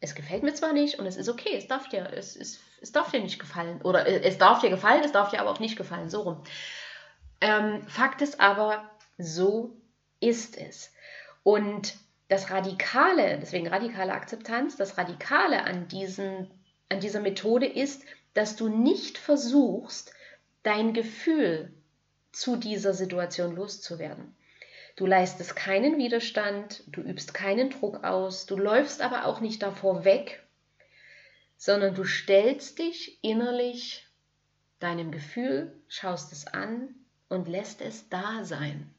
Es 0.00 0.14
gefällt 0.14 0.42
mir 0.42 0.54
zwar 0.54 0.72
nicht 0.72 0.98
und 0.98 1.06
es 1.06 1.16
ist 1.16 1.28
okay, 1.28 1.56
es 1.56 1.68
darf 1.68 1.88
dir, 1.88 2.12
es, 2.12 2.36
es, 2.36 2.60
es 2.82 2.92
darf 2.92 3.12
dir 3.12 3.20
nicht 3.20 3.38
gefallen. 3.38 3.80
Oder 3.82 4.06
es 4.06 4.36
darf 4.36 4.60
dir 4.60 4.70
gefallen, 4.70 5.02
es 5.04 5.12
darf 5.12 5.30
dir 5.30 5.40
aber 5.40 5.50
auch 5.50 5.60
nicht 5.60 5.76
gefallen, 5.76 6.10
so 6.10 6.22
rum. 6.22 6.44
Ähm, 7.40 7.82
Fakt 7.88 8.22
ist 8.22 8.40
aber, 8.40 8.90
so 9.16 9.76
ist 10.20 10.58
es. 10.58 10.92
Und 11.44 11.94
das 12.28 12.50
Radikale, 12.50 13.38
deswegen 13.38 13.68
radikale 13.68 14.12
Akzeptanz, 14.12 14.76
das 14.76 14.98
Radikale 14.98 15.62
an, 15.62 15.86
diesen, 15.86 16.50
an 16.88 17.00
dieser 17.00 17.20
Methode 17.20 17.66
ist, 17.66 18.02
dass 18.36 18.54
du 18.54 18.68
nicht 18.68 19.16
versuchst, 19.16 20.12
dein 20.62 20.92
Gefühl 20.92 21.72
zu 22.32 22.56
dieser 22.56 22.92
Situation 22.92 23.56
loszuwerden. 23.56 24.36
Du 24.94 25.06
leistest 25.06 25.56
keinen 25.56 25.96
Widerstand, 25.96 26.84
du 26.86 27.00
übst 27.00 27.32
keinen 27.32 27.70
Druck 27.70 28.04
aus, 28.04 28.44
du 28.44 28.56
läufst 28.56 29.00
aber 29.00 29.24
auch 29.24 29.40
nicht 29.40 29.62
davor 29.62 30.04
weg, 30.04 30.46
sondern 31.56 31.94
du 31.94 32.04
stellst 32.04 32.78
dich 32.78 33.18
innerlich 33.22 34.06
deinem 34.80 35.12
Gefühl, 35.12 35.72
schaust 35.88 36.30
es 36.32 36.46
an 36.46 36.94
und 37.30 37.48
lässt 37.48 37.80
es 37.80 38.10
da 38.10 38.44
sein. 38.44 38.94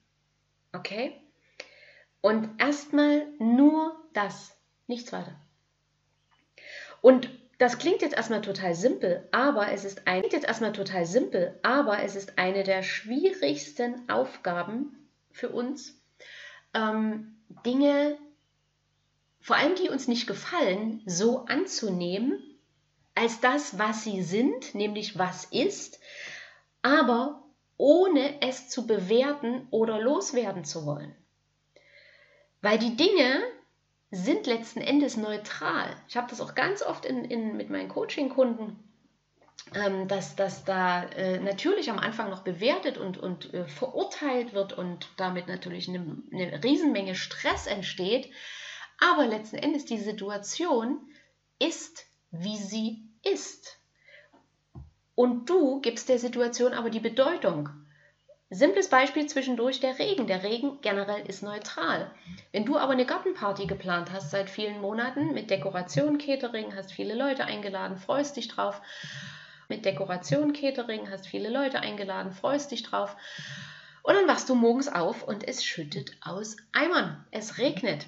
Okay? 0.73 1.21
Und 2.21 2.59
erstmal 2.59 3.27
nur 3.37 4.03
das, 4.13 4.57
nichts 4.87 5.13
weiter. 5.13 5.39
Und 7.01 7.29
das 7.57 7.79
klingt 7.79 8.01
jetzt 8.01 8.15
erstmal 8.15 8.41
total 8.41 8.75
simpel, 8.75 9.27
aber 9.31 9.71
es 9.71 9.83
ist 9.83 10.07
ein, 10.07 10.23
jetzt 10.29 10.45
erstmal 10.45 10.73
total 10.73 11.05
simpel, 11.05 11.57
aber 11.63 12.03
es 12.03 12.15
ist 12.15 12.37
eine 12.37 12.63
der 12.63 12.83
schwierigsten 12.83 14.07
Aufgaben 14.09 15.09
für 15.31 15.49
uns, 15.49 15.99
ähm, 16.73 17.35
Dinge, 17.65 18.17
vor 19.41 19.55
allem 19.55 19.75
die 19.75 19.89
uns 19.89 20.07
nicht 20.07 20.27
gefallen, 20.27 21.01
so 21.05 21.45
anzunehmen, 21.45 22.43
als 23.15 23.39
das, 23.39 23.79
was 23.79 24.03
sie 24.03 24.21
sind, 24.21 24.75
nämlich 24.75 25.17
was 25.17 25.45
ist, 25.45 25.99
aber 26.83 27.43
ohne 27.77 28.41
es 28.41 28.69
zu 28.69 28.85
bewerten 28.85 29.67
oder 29.71 29.99
loswerden 29.99 30.63
zu 30.63 30.85
wollen. 30.85 31.15
Weil 32.61 32.77
die 32.77 32.95
Dinge 32.95 33.41
sind 34.11 34.47
letzten 34.47 34.81
Endes 34.81 35.17
neutral. 35.17 35.89
Ich 36.07 36.15
habe 36.15 36.27
das 36.29 36.41
auch 36.41 36.55
ganz 36.55 36.81
oft 36.81 37.05
in, 37.05 37.25
in, 37.25 37.57
mit 37.57 37.69
meinen 37.69 37.89
Coaching-Kunden, 37.89 38.77
ähm, 39.75 40.07
dass, 40.07 40.35
dass 40.35 40.63
da 40.63 41.03
äh, 41.03 41.39
natürlich 41.39 41.89
am 41.89 41.99
Anfang 41.99 42.29
noch 42.29 42.43
bewertet 42.43 42.97
und, 42.97 43.17
und 43.17 43.53
äh, 43.53 43.67
verurteilt 43.67 44.53
wird 44.53 44.73
und 44.73 45.09
damit 45.17 45.47
natürlich 45.47 45.89
eine, 45.89 46.17
eine 46.31 46.63
Riesenmenge 46.63 47.15
Stress 47.15 47.67
entsteht. 47.67 48.31
Aber 48.99 49.27
letzten 49.27 49.57
Endes 49.57 49.85
die 49.85 49.99
Situation 49.99 50.99
ist, 51.59 52.05
wie 52.31 52.57
sie 52.57 53.09
ist. 53.23 53.77
Und 55.15 55.49
du 55.49 55.81
gibst 55.81 56.09
der 56.09 56.19
Situation 56.19 56.73
aber 56.73 56.89
die 56.89 56.99
Bedeutung. 56.99 57.69
Simples 58.49 58.87
Beispiel 58.87 59.25
zwischendurch 59.25 59.81
der 59.81 59.99
Regen. 59.99 60.25
Der 60.25 60.41
Regen 60.41 60.79
generell 60.81 61.27
ist 61.27 61.43
neutral. 61.43 62.09
Wenn 62.53 62.63
du 62.63 62.77
aber 62.77 62.93
eine 62.93 63.05
Gartenparty 63.05 63.65
geplant 63.65 64.13
hast 64.13 64.31
seit 64.31 64.49
vielen 64.49 64.79
Monaten 64.79 65.33
mit 65.33 65.49
Dekoration, 65.49 66.17
Catering, 66.17 66.73
hast 66.73 66.93
viele 66.93 67.13
Leute 67.13 67.43
eingeladen, 67.43 67.97
freust 67.97 68.37
dich 68.37 68.47
drauf. 68.47 68.81
Mit 69.67 69.83
Dekoration, 69.83 70.53
Catering, 70.53 71.09
hast 71.11 71.27
viele 71.27 71.49
Leute 71.49 71.81
eingeladen, 71.81 72.31
freust 72.31 72.71
dich 72.71 72.83
drauf. 72.83 73.17
Und 74.01 74.13
dann 74.13 74.29
wachst 74.29 74.47
du 74.47 74.55
morgens 74.55 74.87
auf 74.87 75.23
und 75.23 75.45
es 75.45 75.65
schüttet 75.65 76.15
aus 76.21 76.55
Eimern. 76.71 77.25
Es 77.31 77.57
regnet. 77.57 78.07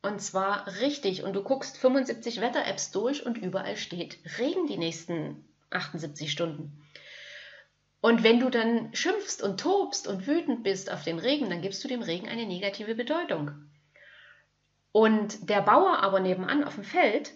Und 0.00 0.22
zwar 0.22 0.66
richtig. 0.80 1.22
Und 1.22 1.34
du 1.34 1.42
guckst 1.42 1.76
75 1.76 2.40
Wetter-Apps 2.40 2.92
durch 2.92 3.26
und 3.26 3.36
überall 3.36 3.76
steht 3.76 4.18
Regen 4.38 4.66
die 4.66 4.78
nächsten 4.78 5.44
78 5.68 6.32
Stunden. 6.32 6.82
Und 8.06 8.22
wenn 8.22 8.38
du 8.38 8.50
dann 8.50 8.94
schimpfst 8.94 9.42
und 9.42 9.58
tobst 9.58 10.06
und 10.06 10.28
wütend 10.28 10.62
bist 10.62 10.92
auf 10.92 11.02
den 11.02 11.18
Regen, 11.18 11.50
dann 11.50 11.60
gibst 11.60 11.82
du 11.82 11.88
dem 11.88 12.02
Regen 12.02 12.28
eine 12.28 12.46
negative 12.46 12.94
Bedeutung. 12.94 13.68
Und 14.92 15.50
der 15.50 15.60
Bauer 15.60 16.04
aber 16.04 16.20
nebenan 16.20 16.62
auf 16.62 16.76
dem 16.76 16.84
Feld, 16.84 17.32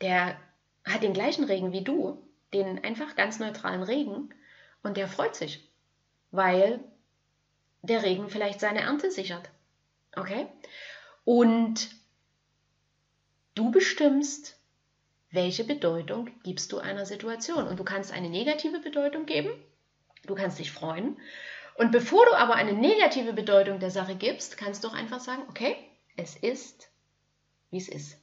der 0.00 0.38
hat 0.86 1.02
den 1.02 1.12
gleichen 1.12 1.44
Regen 1.44 1.72
wie 1.72 1.84
du, 1.84 2.26
den 2.54 2.82
einfach 2.82 3.14
ganz 3.14 3.40
neutralen 3.40 3.82
Regen, 3.82 4.30
und 4.82 4.96
der 4.96 5.06
freut 5.06 5.36
sich, 5.36 5.70
weil 6.30 6.80
der 7.82 8.02
Regen 8.02 8.30
vielleicht 8.30 8.60
seine 8.60 8.80
Ernte 8.80 9.10
sichert. 9.10 9.50
Okay? 10.16 10.46
Und 11.26 11.90
du 13.54 13.70
bestimmst, 13.70 14.57
welche 15.30 15.64
Bedeutung 15.64 16.30
gibst 16.42 16.72
du 16.72 16.78
einer 16.78 17.06
Situation? 17.06 17.66
Und 17.66 17.78
du 17.78 17.84
kannst 17.84 18.12
eine 18.12 18.30
negative 18.30 18.80
Bedeutung 18.80 19.26
geben, 19.26 19.50
du 20.26 20.34
kannst 20.34 20.58
dich 20.58 20.72
freuen. 20.72 21.18
Und 21.76 21.92
bevor 21.92 22.24
du 22.26 22.32
aber 22.32 22.54
eine 22.54 22.72
negative 22.72 23.32
Bedeutung 23.32 23.78
der 23.78 23.90
Sache 23.90 24.16
gibst, 24.16 24.56
kannst 24.56 24.82
du 24.82 24.88
auch 24.88 24.94
einfach 24.94 25.20
sagen, 25.20 25.42
okay, 25.48 25.76
es 26.16 26.36
ist, 26.36 26.90
wie 27.70 27.78
es 27.78 27.88
ist. 27.88 28.18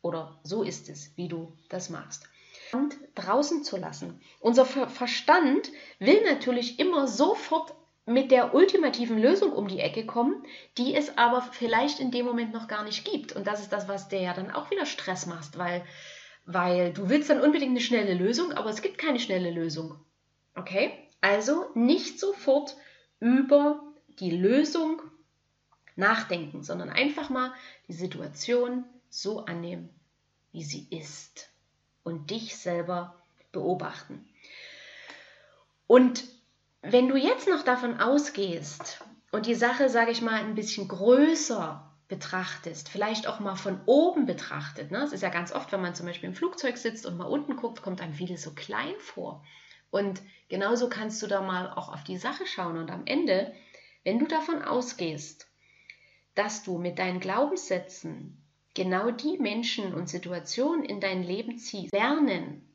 Oder 0.00 0.40
so 0.42 0.62
ist 0.62 0.88
es, 0.88 1.16
wie 1.16 1.28
du 1.28 1.56
das 1.68 1.90
magst. 1.90 2.28
Und 2.72 2.96
draußen 3.14 3.62
zu 3.62 3.76
lassen. 3.76 4.20
Unser 4.40 4.64
Verstand 4.64 5.70
will 5.98 6.22
natürlich 6.24 6.80
immer 6.80 7.06
sofort 7.06 7.74
mit 8.04 8.32
der 8.32 8.54
ultimativen 8.54 9.18
Lösung 9.18 9.52
um 9.52 9.68
die 9.68 9.78
Ecke 9.78 10.06
kommen, 10.06 10.44
die 10.76 10.94
es 10.94 11.16
aber 11.18 11.42
vielleicht 11.52 12.00
in 12.00 12.10
dem 12.10 12.26
Moment 12.26 12.52
noch 12.52 12.66
gar 12.66 12.82
nicht 12.82 13.04
gibt. 13.04 13.32
Und 13.32 13.46
das 13.46 13.60
ist 13.60 13.72
das, 13.72 13.86
was 13.86 14.08
dir 14.08 14.20
ja 14.20 14.34
dann 14.34 14.50
auch 14.50 14.70
wieder 14.70 14.86
Stress 14.86 15.26
macht, 15.26 15.56
weil 15.56 15.84
weil 16.44 16.92
du 16.92 17.08
willst 17.08 17.30
dann 17.30 17.40
unbedingt 17.40 17.70
eine 17.70 17.80
schnelle 17.80 18.14
Lösung, 18.14 18.52
aber 18.52 18.70
es 18.70 18.82
gibt 18.82 18.98
keine 18.98 19.20
schnelle 19.20 19.50
Lösung. 19.50 19.98
Okay? 20.54 20.92
Also 21.20 21.66
nicht 21.74 22.18
sofort 22.18 22.76
über 23.20 23.82
die 24.18 24.30
Lösung 24.30 25.00
nachdenken, 25.96 26.62
sondern 26.62 26.90
einfach 26.90 27.30
mal 27.30 27.52
die 27.88 27.92
Situation 27.92 28.84
so 29.08 29.44
annehmen, 29.44 29.90
wie 30.52 30.64
sie 30.64 30.86
ist 30.90 31.50
und 32.02 32.30
dich 32.30 32.56
selber 32.56 33.22
beobachten. 33.52 34.26
Und 35.86 36.24
wenn 36.80 37.08
du 37.08 37.16
jetzt 37.16 37.48
noch 37.48 37.62
davon 37.62 38.00
ausgehst 38.00 39.04
und 39.30 39.46
die 39.46 39.54
Sache, 39.54 39.88
sage 39.88 40.10
ich 40.10 40.22
mal, 40.22 40.40
ein 40.40 40.54
bisschen 40.54 40.88
größer 40.88 41.91
betrachtest, 42.12 42.90
vielleicht 42.90 43.26
auch 43.26 43.40
mal 43.40 43.56
von 43.56 43.80
oben 43.86 44.26
betrachtet. 44.26 44.90
Ne? 44.90 44.98
Es 44.98 45.14
ist 45.14 45.22
ja 45.22 45.30
ganz 45.30 45.50
oft, 45.50 45.72
wenn 45.72 45.80
man 45.80 45.94
zum 45.94 46.04
Beispiel 46.04 46.28
im 46.28 46.34
Flugzeug 46.34 46.76
sitzt 46.76 47.06
und 47.06 47.16
mal 47.16 47.24
unten 47.24 47.56
guckt, 47.56 47.80
kommt 47.80 48.02
einem 48.02 48.12
vieles 48.12 48.42
so 48.42 48.52
klein 48.52 48.92
vor. 48.98 49.42
Und 49.90 50.20
genauso 50.50 50.90
kannst 50.90 51.22
du 51.22 51.26
da 51.26 51.40
mal 51.40 51.72
auch 51.72 51.90
auf 51.90 52.04
die 52.04 52.18
Sache 52.18 52.44
schauen. 52.44 52.76
Und 52.76 52.90
am 52.90 53.06
Ende, 53.06 53.54
wenn 54.04 54.18
du 54.18 54.26
davon 54.26 54.60
ausgehst, 54.60 55.48
dass 56.34 56.62
du 56.62 56.76
mit 56.76 56.98
deinen 56.98 57.18
Glaubenssätzen 57.18 58.44
genau 58.74 59.10
die 59.10 59.38
Menschen 59.38 59.94
und 59.94 60.10
Situationen 60.10 60.84
in 60.84 61.00
dein 61.00 61.22
Leben 61.22 61.56
ziehst, 61.56 61.94
lernen 61.94 62.71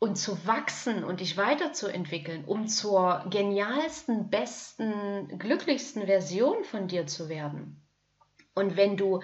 und 0.00 0.16
zu 0.16 0.46
wachsen 0.46 1.04
und 1.04 1.20
dich 1.20 1.36
weiterzuentwickeln, 1.36 2.46
um 2.46 2.66
zur 2.66 3.26
genialsten, 3.28 4.30
besten, 4.30 5.38
glücklichsten 5.38 6.06
Version 6.06 6.64
von 6.64 6.88
dir 6.88 7.06
zu 7.06 7.28
werden. 7.28 7.80
Und 8.54 8.76
wenn 8.76 8.96
du 8.96 9.20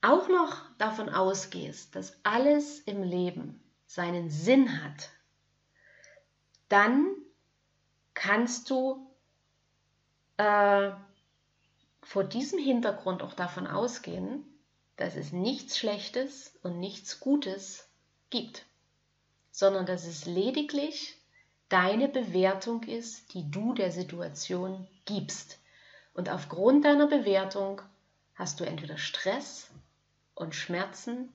auch 0.00 0.28
noch 0.28 0.62
davon 0.78 1.10
ausgehst, 1.10 1.94
dass 1.94 2.18
alles 2.24 2.80
im 2.80 3.02
Leben 3.02 3.62
seinen 3.86 4.30
Sinn 4.30 4.82
hat, 4.82 5.10
dann 6.70 7.14
kannst 8.14 8.70
du 8.70 9.14
äh, 10.38 10.92
vor 12.02 12.24
diesem 12.24 12.58
Hintergrund 12.58 13.22
auch 13.22 13.34
davon 13.34 13.66
ausgehen, 13.66 14.46
dass 14.96 15.14
es 15.14 15.32
nichts 15.32 15.76
Schlechtes 15.76 16.58
und 16.62 16.80
nichts 16.80 17.20
Gutes 17.20 17.90
gibt 18.30 18.64
sondern 19.56 19.86
dass 19.86 20.04
es 20.04 20.26
lediglich 20.26 21.16
deine 21.70 22.08
Bewertung 22.08 22.82
ist, 22.82 23.32
die 23.32 23.50
du 23.50 23.72
der 23.72 23.90
Situation 23.90 24.86
gibst. 25.06 25.58
Und 26.12 26.28
aufgrund 26.28 26.84
deiner 26.84 27.06
Bewertung 27.06 27.80
hast 28.34 28.60
du 28.60 28.64
entweder 28.64 28.98
Stress 28.98 29.70
und 30.34 30.54
Schmerzen 30.54 31.32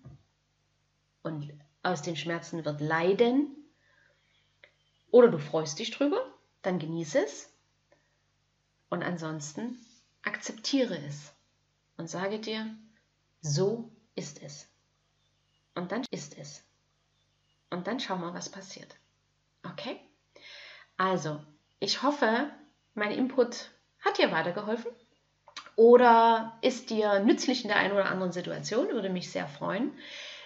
und 1.23 1.51
aus 1.81 2.03
den 2.03 2.15
Schmerzen 2.15 2.63
wird 2.63 2.79
Leiden 2.79 3.55
oder 5.09 5.29
du 5.29 5.39
freust 5.39 5.79
dich 5.79 5.89
drüber, 5.89 6.23
dann 6.61 6.77
genieße 6.77 7.25
es 7.25 7.51
und 8.89 9.01
ansonsten 9.01 9.83
akzeptiere 10.21 10.95
es 11.07 11.33
und 11.97 12.07
sage 12.07 12.37
dir, 12.37 12.71
so 13.41 13.89
ist 14.13 14.43
es. 14.43 14.67
Und 15.73 15.91
dann 15.91 16.05
ist 16.11 16.37
es. 16.37 16.63
Und 17.71 17.87
dann 17.87 17.99
schauen 17.99 18.21
wir, 18.21 18.33
was 18.33 18.49
passiert. 18.49 18.95
Okay? 19.65 19.99
Also, 20.97 21.39
ich 21.79 22.03
hoffe, 22.03 22.51
mein 22.93 23.11
Input 23.11 23.71
hat 24.01 24.19
dir 24.19 24.31
weitergeholfen 24.31 24.91
oder 25.75 26.57
ist 26.61 26.89
dir 26.89 27.19
nützlich 27.19 27.63
in 27.63 27.69
der 27.69 27.77
einen 27.77 27.93
oder 27.93 28.05
anderen 28.05 28.31
Situation. 28.31 28.89
Würde 28.89 29.09
mich 29.09 29.31
sehr 29.31 29.47
freuen. 29.47 29.93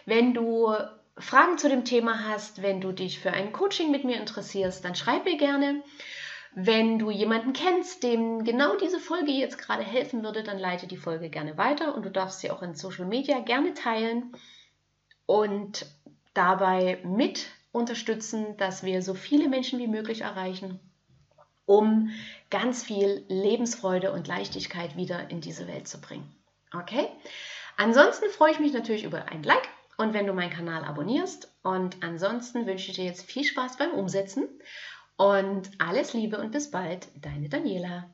Wenn 0.06 0.34
du 0.34 0.74
Fragen 1.18 1.58
zu 1.58 1.68
dem 1.68 1.84
Thema 1.84 2.28
hast, 2.30 2.62
wenn 2.62 2.80
du 2.80 2.92
dich 2.92 3.20
für 3.20 3.32
ein 3.32 3.52
Coaching 3.52 3.92
mit 3.92 4.04
mir 4.04 4.18
interessierst, 4.18 4.86
dann 4.86 4.96
schreib 4.96 5.26
mir 5.26 5.38
gerne. 5.38 5.82
Wenn 6.54 7.00
du 7.00 7.10
jemanden 7.12 7.52
kennst, 7.52 8.04
dem 8.04 8.46
genau 8.46 8.78
diese 8.78 9.00
Folge 9.00 9.32
jetzt 9.32 9.58
gerade 9.58 9.84
helfen 9.84 10.24
würde, 10.24 10.44
dann 10.44 10.58
leite 10.58 10.88
die 10.88 10.96
Folge 10.96 11.30
gerne 11.30 11.58
weiter 11.58 11.96
und 11.96 12.06
du 12.06 12.12
darfst 12.12 12.40
sie 12.40 12.52
auch 12.52 12.62
in 12.62 12.76
Social 12.76 13.06
Media 13.06 13.40
gerne 13.40 13.74
teilen. 13.74 14.32
Und 15.26 15.86
dabei 16.36 17.00
mit 17.04 17.48
unterstützen, 17.72 18.56
dass 18.58 18.84
wir 18.84 19.02
so 19.02 19.16
viele 19.16 19.50
Menschen 19.50 19.80
wie 19.80 19.88
möglich 19.88 20.22
erreichen, 20.22 20.80
um 21.66 22.12
ganz 22.52 22.84
viel 22.84 23.26
Lebensfreude 23.28 24.12
und 24.12 24.28
Leichtigkeit 24.28 24.96
wieder 24.96 25.32
in 25.32 25.42
diese 25.42 25.68
Welt 25.68 25.88
zu 25.88 26.00
bringen. 26.00 26.32
Okay? 26.74 27.10
Ansonsten 27.78 28.30
freue 28.30 28.52
ich 28.52 28.60
mich 28.60 28.74
natürlich 28.74 29.04
über 29.04 29.30
ein 29.30 29.44
Like 29.44 29.68
und 29.98 30.14
wenn 30.14 30.28
du 30.28 30.34
meinen 30.34 30.52
Kanal 30.52 30.84
abonnierst. 30.84 31.52
Und 31.64 32.04
ansonsten 32.04 32.66
wünsche 32.66 32.92
ich 32.92 32.98
dir 32.98 33.06
jetzt 33.06 33.26
viel 33.26 33.44
Spaß 33.44 33.78
beim 33.78 33.92
Umsetzen 33.92 34.48
und 35.18 35.72
alles 35.80 36.14
Liebe 36.14 36.40
und 36.40 36.52
bis 36.52 36.72
bald, 36.72 37.08
deine 37.16 37.50
Daniela. 37.50 38.04